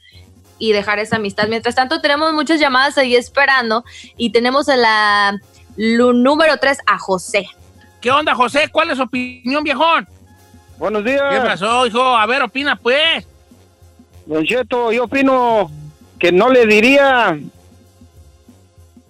y 0.59 0.73
dejar 0.73 0.99
esa 0.99 1.17
amistad. 1.17 1.49
Mientras 1.49 1.75
tanto, 1.75 2.01
tenemos 2.01 2.33
muchas 2.33 2.61
llamadas 2.61 2.97
ahí 2.97 3.15
esperando 3.17 3.85
y 4.17 4.31
tenemos 4.31 4.69
en 4.69 4.83
la 4.83 5.39
número 5.77 6.57
3 6.57 6.79
a 6.87 6.99
José. 6.99 7.47
¿Qué 8.01 8.11
onda, 8.11 8.35
José? 8.35 8.69
¿Cuál 8.71 8.91
es 8.91 8.97
su 8.97 9.03
opinión, 9.03 9.65
viejón? 9.65 10.07
Buenos 10.79 11.05
días. 11.05 11.23
¿Qué 11.31 11.41
pasó, 11.41 11.87
hijo? 11.87 12.03
A 12.03 12.27
ver, 12.27 12.43
opina, 12.43 12.77
pues. 12.77 13.27
Don 14.27 14.45
Cheto, 14.45 14.93
yo 14.93 15.05
opino 15.05 15.71
que 16.19 16.33
no 16.33 16.49
le 16.49 16.67
diría, 16.67 17.39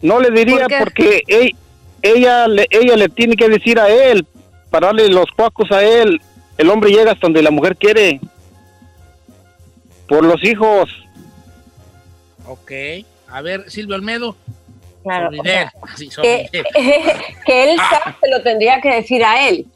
no 0.02 0.20
le 0.20 0.30
diría 0.30 0.66
porque 0.78 1.22
ella, 2.04 2.46
le, 2.46 2.66
ella 2.70 2.96
le 2.96 3.08
tiene 3.08 3.34
que 3.34 3.48
decir 3.48 3.80
a 3.80 3.88
él, 3.88 4.26
para 4.70 4.88
darle 4.88 5.08
los 5.08 5.26
cuacos 5.34 5.70
a 5.72 5.82
él. 5.82 6.20
El 6.58 6.70
hombre 6.70 6.90
llega 6.90 7.12
hasta 7.12 7.26
donde 7.26 7.42
la 7.42 7.50
mujer 7.50 7.76
quiere. 7.76 8.20
Por 10.06 10.22
los 10.22 10.44
hijos. 10.44 10.90
Ok. 12.46 12.72
A 13.28 13.40
ver, 13.40 13.70
Silvio 13.70 13.94
Almedo. 13.94 14.36
Claro, 15.02 15.30
Sobre 15.30 15.40
o 15.40 15.44
sea, 15.44 15.62
él. 15.62 15.70
Sí, 15.96 16.08
que, 16.08 16.50
que 17.46 17.72
él 17.72 17.78
sabe 17.78 18.16
que 18.22 18.30
lo 18.30 18.42
tendría 18.42 18.80
que 18.80 18.94
decir 18.94 19.24
a 19.24 19.48
él. 19.48 19.66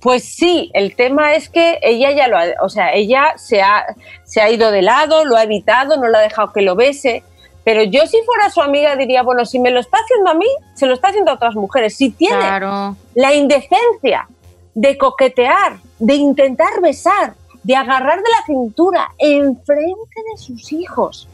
Pues 0.00 0.24
sí, 0.24 0.70
el 0.74 0.96
tema 0.96 1.34
es 1.34 1.48
que 1.48 1.78
ella 1.82 2.10
ya 2.10 2.28
lo 2.28 2.38
ha, 2.38 2.46
o 2.62 2.68
sea, 2.68 2.92
ella 2.94 3.34
se 3.36 3.62
ha, 3.62 3.84
se 4.24 4.40
ha 4.40 4.50
ido 4.50 4.70
de 4.70 4.82
lado, 4.82 5.24
lo 5.24 5.36
ha 5.36 5.44
evitado, 5.44 5.96
no 5.96 6.08
le 6.08 6.18
ha 6.18 6.22
dejado 6.22 6.52
que 6.52 6.62
lo 6.62 6.74
bese. 6.76 7.22
Pero 7.66 7.82
yo 7.82 8.06
si 8.06 8.16
fuera 8.24 8.48
su 8.48 8.62
amiga 8.62 8.94
diría, 8.94 9.24
bueno, 9.24 9.44
si 9.44 9.58
me 9.58 9.72
lo 9.72 9.80
está 9.80 9.98
haciendo 9.98 10.30
a 10.30 10.34
mí, 10.34 10.46
se 10.74 10.86
lo 10.86 10.94
está 10.94 11.08
haciendo 11.08 11.32
a 11.32 11.34
otras 11.34 11.56
mujeres. 11.56 11.96
Si 11.96 12.10
tiene 12.10 12.38
Claro. 12.38 12.96
la 13.16 13.34
indecencia 13.34 14.28
de 14.72 14.96
coquetear, 14.96 15.78
de 15.98 16.14
intentar 16.14 16.80
besar, 16.80 17.34
de 17.64 17.74
agarrar 17.74 18.18
de 18.18 18.30
la 18.30 18.46
cintura 18.46 19.10
enfrente 19.18 20.22
de 20.30 20.40
sus 20.40 20.72
hijos 20.72 21.26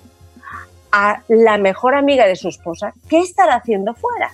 a 0.90 1.20
la 1.28 1.58
mejor 1.58 1.94
amiga 1.94 2.26
de 2.26 2.34
su 2.34 2.48
esposa, 2.48 2.94
¿qué 3.10 3.18
estará 3.18 3.56
haciendo 3.56 3.92
fuera? 3.92 4.30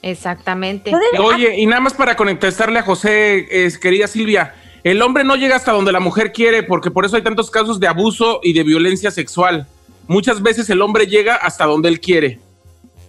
Exactamente. 0.00 0.92
Entonces, 0.92 1.20
Oye, 1.20 1.56
y 1.60 1.66
nada 1.66 1.82
más 1.82 1.92
para 1.92 2.16
contestarle 2.16 2.78
a 2.78 2.82
José, 2.84 3.46
querida 3.82 4.06
Silvia, 4.06 4.54
el 4.82 5.02
hombre 5.02 5.24
no 5.24 5.36
llega 5.36 5.56
hasta 5.56 5.72
donde 5.72 5.92
la 5.92 6.00
mujer 6.00 6.32
quiere, 6.32 6.62
porque 6.62 6.90
por 6.90 7.04
eso 7.04 7.16
hay 7.16 7.22
tantos 7.22 7.50
casos 7.50 7.78
de 7.80 7.86
abuso 7.86 8.40
y 8.42 8.54
de 8.54 8.62
violencia 8.62 9.10
sexual. 9.10 9.66
Muchas 10.06 10.42
veces 10.42 10.68
el 10.70 10.82
hombre 10.82 11.06
llega 11.06 11.36
hasta 11.36 11.64
donde 11.64 11.88
él 11.88 12.00
quiere. 12.00 12.38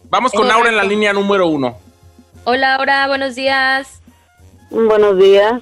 Vamos 0.09 0.31
con 0.31 0.41
Correcto. 0.41 0.57
Laura 0.57 0.69
en 0.69 0.77
la 0.77 0.83
línea 0.83 1.13
número 1.13 1.47
uno. 1.47 1.77
Hola, 2.45 2.77
Laura, 2.77 3.07
buenos 3.07 3.35
días. 3.35 4.01
Buenos 4.69 5.17
días. 5.17 5.61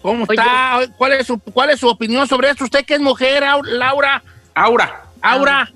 ¿Cómo 0.00 0.24
Oye. 0.28 0.38
está? 0.40 0.80
¿Cuál 0.96 1.12
es, 1.12 1.26
su, 1.26 1.38
¿Cuál 1.38 1.70
es 1.70 1.80
su 1.80 1.88
opinión 1.88 2.26
sobre 2.26 2.50
esto? 2.50 2.64
Usted 2.64 2.84
que 2.84 2.94
es 2.94 3.00
mujer, 3.00 3.42
Au- 3.42 3.62
Laura. 3.64 4.22
Aura. 4.54 5.02
Aura. 5.22 5.72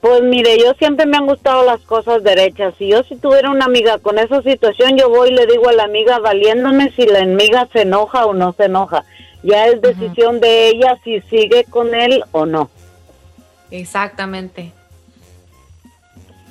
Pues 0.00 0.22
mire, 0.22 0.58
yo 0.58 0.74
siempre 0.74 1.06
me 1.06 1.16
han 1.16 1.26
gustado 1.26 1.64
las 1.64 1.80
cosas 1.80 2.22
derechas. 2.22 2.74
Si 2.78 2.88
yo 2.88 3.02
si 3.04 3.16
tuviera 3.16 3.50
una 3.50 3.64
amiga 3.64 3.98
con 3.98 4.18
esa 4.18 4.42
situación, 4.42 4.96
yo 4.98 5.08
voy 5.08 5.30
y 5.30 5.34
le 5.34 5.46
digo 5.46 5.68
a 5.68 5.72
la 5.72 5.84
amiga 5.84 6.18
valiéndome 6.18 6.92
si 6.94 7.06
la 7.06 7.20
amiga 7.20 7.66
se 7.72 7.82
enoja 7.82 8.26
o 8.26 8.34
no 8.34 8.52
se 8.52 8.64
enoja. 8.64 9.04
Ya 9.42 9.66
es 9.66 9.80
decisión 9.80 10.40
de 10.40 10.68
ella 10.68 10.98
si 11.04 11.20
sigue 11.22 11.64
con 11.70 11.94
él 11.94 12.22
o 12.32 12.44
no. 12.44 12.70
Exactamente. 13.70 14.72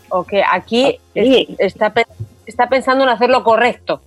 Ok, 0.10 0.34
aquí 0.49 0.99
Sí. 1.13 1.47
es- 1.49 1.73
está, 1.73 1.91
pe- 1.93 2.06
está 2.45 2.69
pensando 2.69 3.03
en 3.03 3.10
hacer 3.10 3.30
lo 3.30 3.43
correcto. 3.43 4.01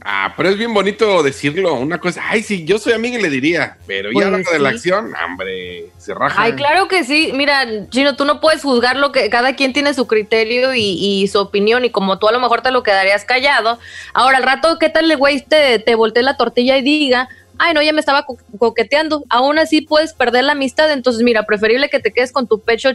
Ah, 0.00 0.32
pero 0.36 0.48
es 0.48 0.56
bien 0.56 0.72
bonito 0.72 1.22
decirlo. 1.24 1.74
Una 1.74 1.98
cosa, 1.98 2.22
ay, 2.28 2.42
sí, 2.42 2.64
yo 2.64 2.78
soy 2.78 2.92
amiga 2.92 3.18
y 3.18 3.22
le 3.22 3.28
diría, 3.28 3.76
pero 3.86 4.10
Pues 4.12 4.24
ya 4.24 4.30
la 4.30 4.38
hora 4.38 4.50
de 4.52 4.58
la 4.60 4.68
acción, 4.68 5.12
hombre, 5.26 5.86
se 5.98 6.14
raja. 6.14 6.40
Ay, 6.40 6.52
claro 6.52 6.86
que 6.86 7.02
sí. 7.04 7.32
Mira, 7.34 7.66
Chino, 7.90 8.14
tú 8.16 8.24
no 8.24 8.40
puedes 8.40 8.62
juzgar 8.62 8.96
lo 8.96 9.10
que 9.10 9.28
cada 9.28 9.54
quien 9.56 9.72
tiene 9.72 9.92
su 9.94 10.06
criterio 10.06 10.72
y, 10.72 10.80
y 10.82 11.26
su 11.26 11.40
opinión 11.40 11.84
y 11.84 11.90
como 11.90 12.18
tú 12.20 12.28
a 12.28 12.32
lo 12.32 12.38
mejor 12.40 12.62
te 12.62 12.70
lo 12.70 12.84
quedarías 12.84 13.24
callado. 13.24 13.78
Ahora, 14.14 14.38
al 14.38 14.44
rato, 14.44 14.78
¿qué 14.78 14.88
tal 14.88 15.10
el 15.10 15.16
güey 15.18 15.42
te, 15.42 15.80
te 15.80 15.94
voltee 15.96 16.22
la 16.22 16.36
tortilla 16.36 16.78
y 16.78 16.82
diga, 16.82 17.28
ay, 17.58 17.74
no, 17.74 17.82
ya 17.82 17.92
me 17.92 18.00
estaba 18.00 18.24
co- 18.24 18.38
coqueteando? 18.58 19.24
Aún 19.30 19.58
así 19.58 19.80
puedes 19.82 20.12
perder 20.12 20.44
la 20.44 20.52
amistad. 20.52 20.90
Entonces, 20.92 21.22
mira, 21.22 21.44
preferible 21.44 21.88
que 21.90 22.00
te 22.00 22.12
quedes 22.12 22.32
con 22.32 22.46
tu 22.46 22.60
pecho, 22.60 22.90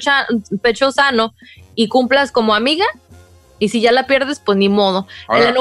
pecho 0.61 0.91
sano 0.91 1.33
y 1.75 1.87
cumplas 1.87 2.31
como 2.31 2.55
amiga. 2.55 2.85
Y 3.59 3.69
si 3.69 3.81
ya 3.81 3.91
la 3.91 4.07
pierdes, 4.07 4.39
pues 4.39 4.57
ni 4.57 4.69
modo. 4.69 5.07
Ahora, 5.27 5.53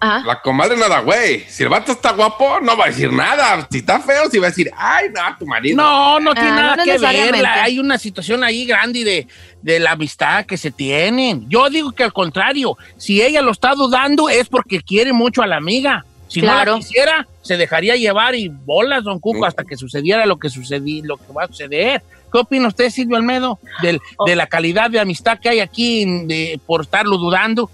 Ajá. 0.00 0.22
La 0.26 0.40
comadre 0.42 0.76
nada, 0.76 1.00
güey. 1.00 1.40
Si 1.48 1.62
el 1.62 1.70
vato 1.70 1.92
está 1.92 2.12
guapo, 2.12 2.60
no 2.60 2.76
va 2.76 2.84
a 2.84 2.88
decir 2.88 3.10
nada. 3.10 3.66
Si 3.70 3.78
está 3.78 4.00
feo, 4.00 4.28
sí 4.30 4.38
va 4.38 4.48
a 4.48 4.50
decir, 4.50 4.70
ay, 4.76 5.06
no, 5.14 5.22
tu 5.38 5.46
marido. 5.46 5.76
No, 5.76 6.20
no 6.20 6.34
tiene 6.34 6.50
Ah, 6.50 6.56
nada 6.56 6.76
no 6.76 6.84
que 6.84 6.98
ver. 6.98 7.46
Hay 7.46 7.78
una 7.78 7.96
situación 7.96 8.44
ahí 8.44 8.66
grande 8.66 9.02
de, 9.02 9.26
de 9.62 9.80
la 9.80 9.92
amistad 9.92 10.44
que 10.44 10.58
se 10.58 10.70
tienen. 10.70 11.48
Yo 11.48 11.70
digo 11.70 11.92
que 11.92 12.04
al 12.04 12.12
contrario, 12.12 12.76
si 12.98 13.22
ella 13.22 13.40
lo 13.40 13.52
está 13.52 13.72
dudando 13.74 14.28
es 14.28 14.48
porque 14.50 14.82
quiere 14.82 15.14
mucho 15.14 15.40
a 15.42 15.46
la 15.46 15.56
amiga. 15.56 16.04
Si 16.34 16.40
no 16.40 16.48
Claro. 16.48 16.72
la 16.72 16.78
quisiera, 16.78 17.28
se 17.42 17.56
dejaría 17.56 17.96
llevar 17.96 18.34
y 18.34 18.48
bolas, 18.48 19.04
don 19.04 19.18
Cuco, 19.20 19.44
hasta 19.46 19.64
que 19.64 19.76
sucediera 19.76 20.26
lo 20.26 20.36
que 20.38 20.50
sucedí, 20.50 21.02
lo 21.02 21.16
que 21.16 21.32
va 21.32 21.44
a 21.44 21.46
suceder. 21.48 22.02
¿Qué 22.32 22.38
opina 22.38 22.68
usted, 22.68 22.90
Silvio 22.90 23.16
Almedo, 23.16 23.58
del- 23.82 24.00
de 24.26 24.34
la 24.36 24.46
calidad 24.46 24.90
de 24.90 24.98
amistad 25.00 25.38
que 25.38 25.48
hay 25.48 25.60
aquí 25.60 26.04
de, 26.26 26.60
por 26.66 26.80
estarlo 26.82 27.16
dudando? 27.16 27.70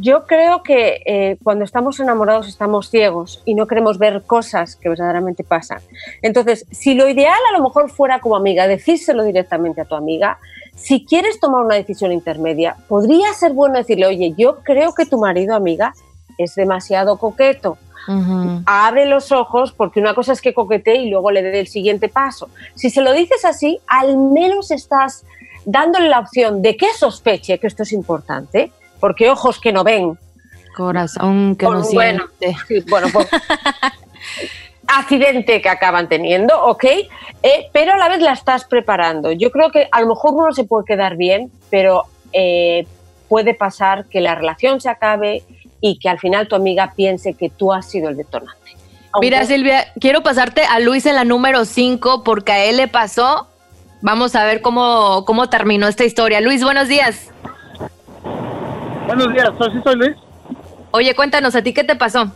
Yo 0.00 0.26
creo 0.26 0.62
que 0.62 1.02
eh, 1.04 1.36
cuando 1.42 1.64
estamos 1.64 2.00
enamorados 2.00 2.48
estamos 2.48 2.88
ciegos 2.90 3.42
y 3.44 3.54
no 3.54 3.66
queremos 3.66 3.98
ver 3.98 4.22
cosas 4.26 4.74
que 4.76 4.88
verdaderamente 4.88 5.44
pasan. 5.44 5.80
Entonces, 6.22 6.64
si 6.70 6.94
lo 6.94 7.08
ideal 7.08 7.38
a 7.52 7.58
lo 7.58 7.62
mejor 7.64 7.90
fuera 7.90 8.20
como 8.20 8.36
amiga, 8.36 8.66
decírselo 8.68 9.22
directamente 9.24 9.82
a 9.82 9.84
tu 9.84 9.94
amiga, 9.94 10.38
si 10.74 11.04
quieres 11.04 11.40
tomar 11.40 11.62
una 11.64 11.74
decisión 11.74 12.12
intermedia, 12.12 12.76
podría 12.88 13.32
ser 13.34 13.52
bueno 13.52 13.76
decirle, 13.78 14.06
oye, 14.06 14.34
yo 14.38 14.58
creo 14.62 14.94
que 14.94 15.04
tu 15.06 15.18
marido, 15.18 15.54
amiga, 15.54 15.92
es 16.38 16.54
demasiado 16.54 17.16
coqueto. 17.18 17.76
Abre 18.66 19.06
los 19.06 19.32
ojos 19.32 19.72
porque 19.72 20.00
una 20.00 20.14
cosa 20.14 20.32
es 20.32 20.40
que 20.40 20.54
coquetee 20.54 21.02
y 21.02 21.10
luego 21.10 21.30
le 21.30 21.42
dé 21.42 21.60
el 21.60 21.68
siguiente 21.68 22.08
paso. 22.08 22.48
Si 22.74 22.90
se 22.90 23.00
lo 23.00 23.12
dices 23.12 23.44
así, 23.44 23.80
al 23.86 24.16
menos 24.16 24.70
estás 24.70 25.24
dándole 25.64 26.08
la 26.08 26.20
opción 26.20 26.62
de 26.62 26.76
que 26.76 26.92
sospeche, 26.94 27.58
que 27.58 27.66
esto 27.66 27.82
es 27.82 27.92
importante, 27.92 28.72
porque 29.00 29.28
ojos 29.28 29.60
que 29.60 29.72
no 29.72 29.84
ven. 29.84 30.18
Corazón 30.74 31.56
que 31.56 31.66
no 31.66 31.82
bueno, 31.82 32.24
siente. 32.38 32.56
sí, 32.68 32.84
bueno, 32.88 33.08
pues, 33.12 33.28
accidente 34.86 35.60
que 35.60 35.68
acaban 35.68 36.08
teniendo, 36.08 36.64
¿ok? 36.66 36.84
Eh, 37.42 37.68
pero 37.72 37.94
a 37.94 37.96
la 37.96 38.08
vez 38.08 38.20
la 38.20 38.32
estás 38.32 38.64
preparando. 38.64 39.32
Yo 39.32 39.50
creo 39.50 39.70
que 39.70 39.88
a 39.90 40.00
lo 40.00 40.08
mejor 40.08 40.34
uno 40.34 40.52
se 40.52 40.64
puede 40.64 40.84
quedar 40.84 41.16
bien, 41.16 41.50
pero 41.70 42.04
eh, 42.32 42.86
puede 43.28 43.54
pasar 43.54 44.06
que 44.06 44.20
la 44.20 44.34
relación 44.34 44.80
se 44.80 44.88
acabe 44.88 45.42
y 45.90 45.98
que 45.98 46.08
al 46.08 46.18
final 46.18 46.48
tu 46.48 46.56
amiga 46.56 46.92
piense 46.96 47.34
que 47.34 47.48
tú 47.48 47.72
has 47.72 47.86
sido 47.88 48.08
el 48.08 48.16
detonante. 48.16 48.76
Aunque- 49.12 49.26
Mira, 49.26 49.44
Silvia, 49.46 49.86
quiero 50.00 50.22
pasarte 50.22 50.62
a 50.62 50.80
Luis 50.80 51.06
en 51.06 51.14
la 51.14 51.24
número 51.24 51.64
5 51.64 52.22
porque 52.24 52.52
a 52.52 52.64
él 52.64 52.76
le 52.78 52.88
pasó. 52.88 53.46
Vamos 54.02 54.34
a 54.34 54.44
ver 54.44 54.60
cómo, 54.60 55.24
cómo 55.24 55.48
terminó 55.48 55.86
esta 55.88 56.04
historia. 56.04 56.40
Luis, 56.40 56.62
buenos 56.62 56.88
días. 56.88 57.30
Buenos 59.06 59.32
días, 59.32 59.50
¿soy, 59.58 59.70
sí 59.72 59.78
soy 59.84 59.96
Luis? 59.96 60.16
Oye, 60.90 61.14
cuéntanos, 61.14 61.54
¿a 61.54 61.62
ti 61.62 61.72
qué 61.72 61.84
te 61.84 61.94
pasó? 61.96 62.30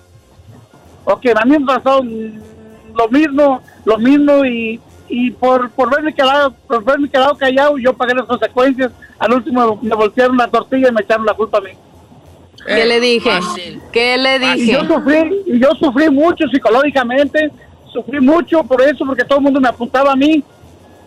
Ok, 1.05 1.27
a 1.35 1.45
mí 1.45 1.59
me 1.59 1.67
pasó 1.67 2.03
lo 2.03 3.09
mismo, 3.11 3.61
lo 3.85 3.99
mismo 3.99 4.45
y, 4.45 4.81
y 5.09 5.31
por, 5.33 5.71
por 5.71 5.91
verme 5.91 6.15
quedado, 6.15 6.53
por 6.69 6.85
verme 6.85 7.09
quedado 7.11 7.37
callado, 7.37 7.79
yo 7.79 7.93
pagué 7.95 8.15
las 8.15 8.27
consecuencias. 8.27 8.93
Al 9.19 9.33
último 9.35 9.79
me 9.83 9.95
voltearon 9.97 10.37
la 10.37 10.47
tortilla 10.49 10.89
y 10.89 10.93
me 10.93 11.03
echaron 11.03 11.27
la 11.27 11.35
culpa 11.35 11.59
a 11.59 11.63
mí. 11.63 11.71
¿Qué 12.67 12.85
le 12.87 13.01
dije? 13.01 13.31
¿Qué 13.93 14.17
le 14.19 14.37
Y 14.37 14.55
dije? 14.55 14.73
yo 14.73 14.85
sufrí, 14.85 15.43
y 15.47 15.61
yo 15.61 15.71
sufrí 15.79 16.11
mucho 16.11 16.47
psicológicamente, 16.49 17.51
sufrí 17.93 18.21
mucho 18.21 18.63
por 18.65 18.83
eso, 18.83 19.05
porque 19.07 19.25
todo 19.25 19.39
el 19.39 19.45
mundo 19.45 19.61
me 19.61 19.69
apuntaba 19.69 20.13
a 20.13 20.17
mí. 20.17 20.43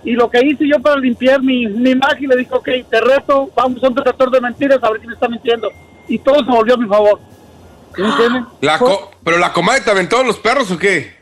Y 0.04 0.12
lo 0.14 0.30
que 0.30 0.39
hice 0.45 0.68
yo 0.68 0.80
para 0.82 0.97
limpiar 0.99 1.41
mi, 1.41 1.66
mi 1.68 1.91
imagen, 1.91 2.28
le 2.28 2.36
dije, 2.38 2.54
ok, 2.54 2.68
te 2.89 2.99
reto, 3.01 3.49
vamos 3.56 3.82
a 3.84 3.88
un 3.88 3.93
detector 3.95 4.30
de 4.32 4.41
mentiras 4.41 4.80
a 4.84 4.89
ver 4.91 4.99
quién 4.99 5.14
está 5.14 5.30
mintiendo. 5.30 5.70
Y 6.10 6.20
todo 6.20 6.36
se 6.43 6.51
volvió 6.51 6.74
a 6.74 6.78
mi 6.78 6.88
favor. 6.88 7.20
¿Sí 7.95 8.01
me 8.01 8.08
entienden? 8.10 8.45
La 8.60 8.78
co- 8.80 9.12
¿Pero 9.24 9.38
la 9.38 9.54
comadre 9.54 9.82
te 9.82 9.91
aventó 9.91 10.22
los 10.24 10.38
perros 10.39 10.70
o 10.72 10.78
qué? 10.78 11.14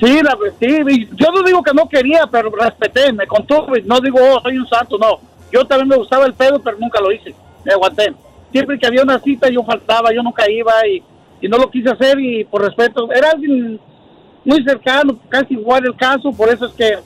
Sí, 0.00 0.20
la, 0.22 0.36
sí, 0.58 1.08
yo 1.14 1.26
no 1.30 1.42
digo 1.42 1.62
que 1.62 1.74
no 1.74 1.88
quería, 1.88 2.26
pero 2.32 2.50
respeté, 2.50 3.12
me 3.12 3.26
contuve, 3.26 3.82
no 3.84 4.00
digo, 4.00 4.18
oh, 4.20 4.40
soy 4.40 4.56
un 4.58 4.66
santo, 4.66 4.96
no. 4.98 5.20
Yo 5.52 5.66
también 5.66 5.88
me 5.88 5.96
gustaba 5.96 6.24
el 6.26 6.34
pedo, 6.34 6.58
pero 6.62 6.78
nunca 6.78 7.00
lo 7.00 7.12
hice, 7.12 7.34
me 7.64 7.72
aguanté. 7.74 8.12
Siempre 8.52 8.78
que 8.78 8.86
había 8.86 9.02
una 9.02 9.20
cita 9.20 9.48
yo 9.50 9.62
faltaba, 9.64 10.12
yo 10.12 10.22
nunca 10.22 10.50
iba 10.50 10.72
y, 10.86 11.02
y 11.40 11.48
no 11.48 11.58
lo 11.58 11.70
quise 11.70 11.90
hacer 11.90 12.18
y 12.18 12.44
por 12.44 12.62
respeto, 12.62 13.10
era 13.12 13.30
alguien 13.30 13.80
muy 14.44 14.64
cercano, 14.64 15.18
casi 15.28 15.54
igual 15.54 15.84
el 15.86 15.96
caso, 15.96 16.32
por 16.32 16.48
eso 16.48 16.66
es 16.66 16.72
que 16.72 16.98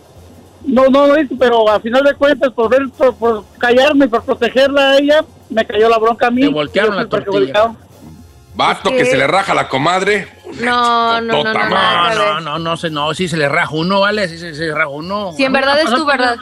no, 0.66 0.86
no 0.86 1.08
lo 1.08 1.20
hice, 1.20 1.34
pero 1.38 1.68
a 1.68 1.80
final 1.80 2.04
de 2.04 2.14
cuentas, 2.14 2.52
por, 2.52 2.70
ver, 2.70 2.82
por, 2.96 3.14
por 3.16 3.44
callarme, 3.58 4.08
por 4.08 4.22
protegerla 4.24 4.90
a 4.90 4.98
ella, 4.98 5.24
me 5.50 5.66
cayó 5.66 5.88
la 5.88 5.98
bronca 5.98 6.28
a 6.28 6.30
mí. 6.30 6.42
Te 6.42 6.48
voltearon 6.48 6.96
la 6.96 7.08
tortilla. 7.08 7.74
Vato 8.54 8.90
que 8.90 9.06
se 9.06 9.16
le 9.16 9.26
raja 9.26 9.54
la 9.54 9.68
comadre. 9.68 10.28
No, 10.60 11.20
no, 11.20 11.42
no, 11.42 11.44
no, 11.44 11.52
que 11.52 11.58
No, 11.58 12.14
no, 12.14 12.40
no, 12.40 12.58
no, 12.58 12.76
no, 12.76 13.14
si 13.14 13.26
se 13.26 13.36
le 13.36 13.48
raja 13.48 13.74
uno, 13.74 14.00
¿vale? 14.00 14.28
Si 14.28 14.38
se, 14.38 14.54
se 14.54 14.72
raja 14.72 14.88
uno. 14.88 15.32
Si 15.36 15.44
en 15.44 15.52
verdad 15.52 15.76
me 15.76 15.82
es 15.82 15.94
tu 15.94 16.04
verdad. 16.04 16.36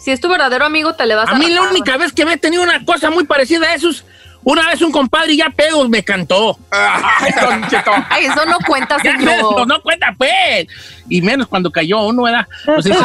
Si 0.00 0.10
es 0.10 0.20
tu 0.20 0.30
verdadero 0.30 0.64
amigo, 0.64 0.94
te 0.94 1.04
le 1.04 1.14
vas 1.14 1.28
a 1.28 1.32
A 1.32 1.38
mí 1.38 1.50
la 1.50 1.60
única 1.62 1.98
vez 1.98 2.12
que 2.14 2.24
me 2.24 2.32
he 2.32 2.36
tenido 2.38 2.62
una 2.62 2.82
cosa 2.86 3.10
muy 3.10 3.24
parecida 3.24 3.68
a 3.68 3.74
esos, 3.74 4.06
una 4.44 4.66
vez 4.68 4.80
un 4.82 4.90
compadre 4.92 5.36
ya 5.36 5.50
pedo 5.50 5.88
me 5.88 6.02
cantó. 6.02 6.58
Ay, 6.70 7.32
Don 7.40 7.68
Cheto. 7.68 7.90
Ay, 8.08 8.24
eso 8.26 8.44
no 8.46 8.56
cuenta, 8.66 8.96
Ya, 9.04 9.14
no, 9.14 9.30
señor. 9.30 9.66
no 9.66 9.82
cuenta, 9.82 10.14
pues. 10.16 10.66
Y 11.08 11.20
menos 11.22 11.46
cuando 11.48 11.70
cayó 11.70 12.06
uno, 12.06 12.22
¿verdad? 12.22 12.46
Pues 12.64 12.86
es, 12.86 12.96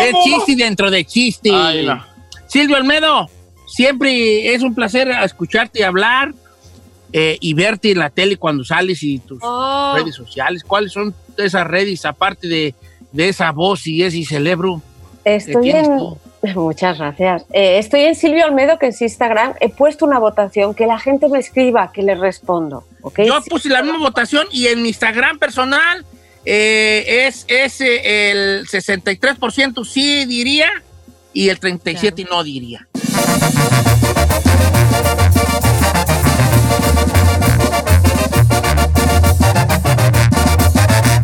es 0.00 0.14
chiste 0.24 0.56
dentro 0.56 0.90
de 0.90 1.04
chiste. 1.04 1.50
Ay, 1.52 1.84
no. 1.86 2.04
Silvio 2.46 2.76
Almedo, 2.76 3.28
siempre 3.66 4.54
es 4.54 4.62
un 4.62 4.74
placer 4.74 5.08
escucharte 5.08 5.80
y 5.80 5.82
hablar 5.82 6.32
eh, 7.12 7.36
y 7.40 7.54
verte 7.54 7.92
en 7.92 7.98
la 7.98 8.10
tele 8.10 8.36
cuando 8.36 8.64
sales 8.64 9.02
y 9.02 9.18
tus 9.18 9.38
Oh. 9.42 9.94
redes 9.96 10.14
sociales. 10.14 10.62
¿Cuáles 10.64 10.92
son 10.92 11.14
esas 11.36 11.66
redes, 11.66 12.04
aparte 12.04 12.48
de, 12.48 12.74
de 13.12 13.28
esa 13.28 13.50
voz 13.52 13.86
y 13.86 14.02
ese 14.02 14.22
cerebro? 14.24 14.82
que 15.24 15.36
Estoy 15.36 15.62
tienes 15.62 15.88
en... 15.88 15.98
tú? 15.98 16.18
Muchas 16.54 16.98
gracias. 16.98 17.44
Eh, 17.52 17.78
estoy 17.78 18.02
en 18.02 18.14
Silvio 18.14 18.46
Olmedo, 18.46 18.78
que 18.78 18.88
es 18.88 19.00
Instagram. 19.00 19.54
He 19.60 19.68
puesto 19.68 20.04
una 20.04 20.18
votación, 20.18 20.74
que 20.74 20.86
la 20.86 20.98
gente 20.98 21.28
me 21.28 21.38
escriba, 21.38 21.92
que 21.92 22.02
le 22.02 22.14
respondo. 22.14 22.84
¿okay? 23.00 23.26
Yo 23.26 23.40
puse 23.48 23.68
la 23.68 23.82
misma 23.82 23.98
votación 23.98 24.46
y 24.50 24.66
en 24.66 24.82
mi 24.82 24.88
Instagram 24.88 25.38
personal 25.38 26.04
eh, 26.44 27.26
es, 27.26 27.44
es 27.48 27.80
el 27.80 28.66
63% 28.66 29.84
sí 29.84 30.24
diría 30.24 30.68
y 31.32 31.48
el 31.48 31.60
37% 31.60 32.14
claro. 32.14 32.30
no 32.30 32.44
diría. 32.44 32.88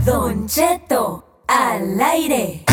Don 0.05 0.47
Cheto, 0.47 1.43
al 1.49 2.01
aire. 2.01 2.65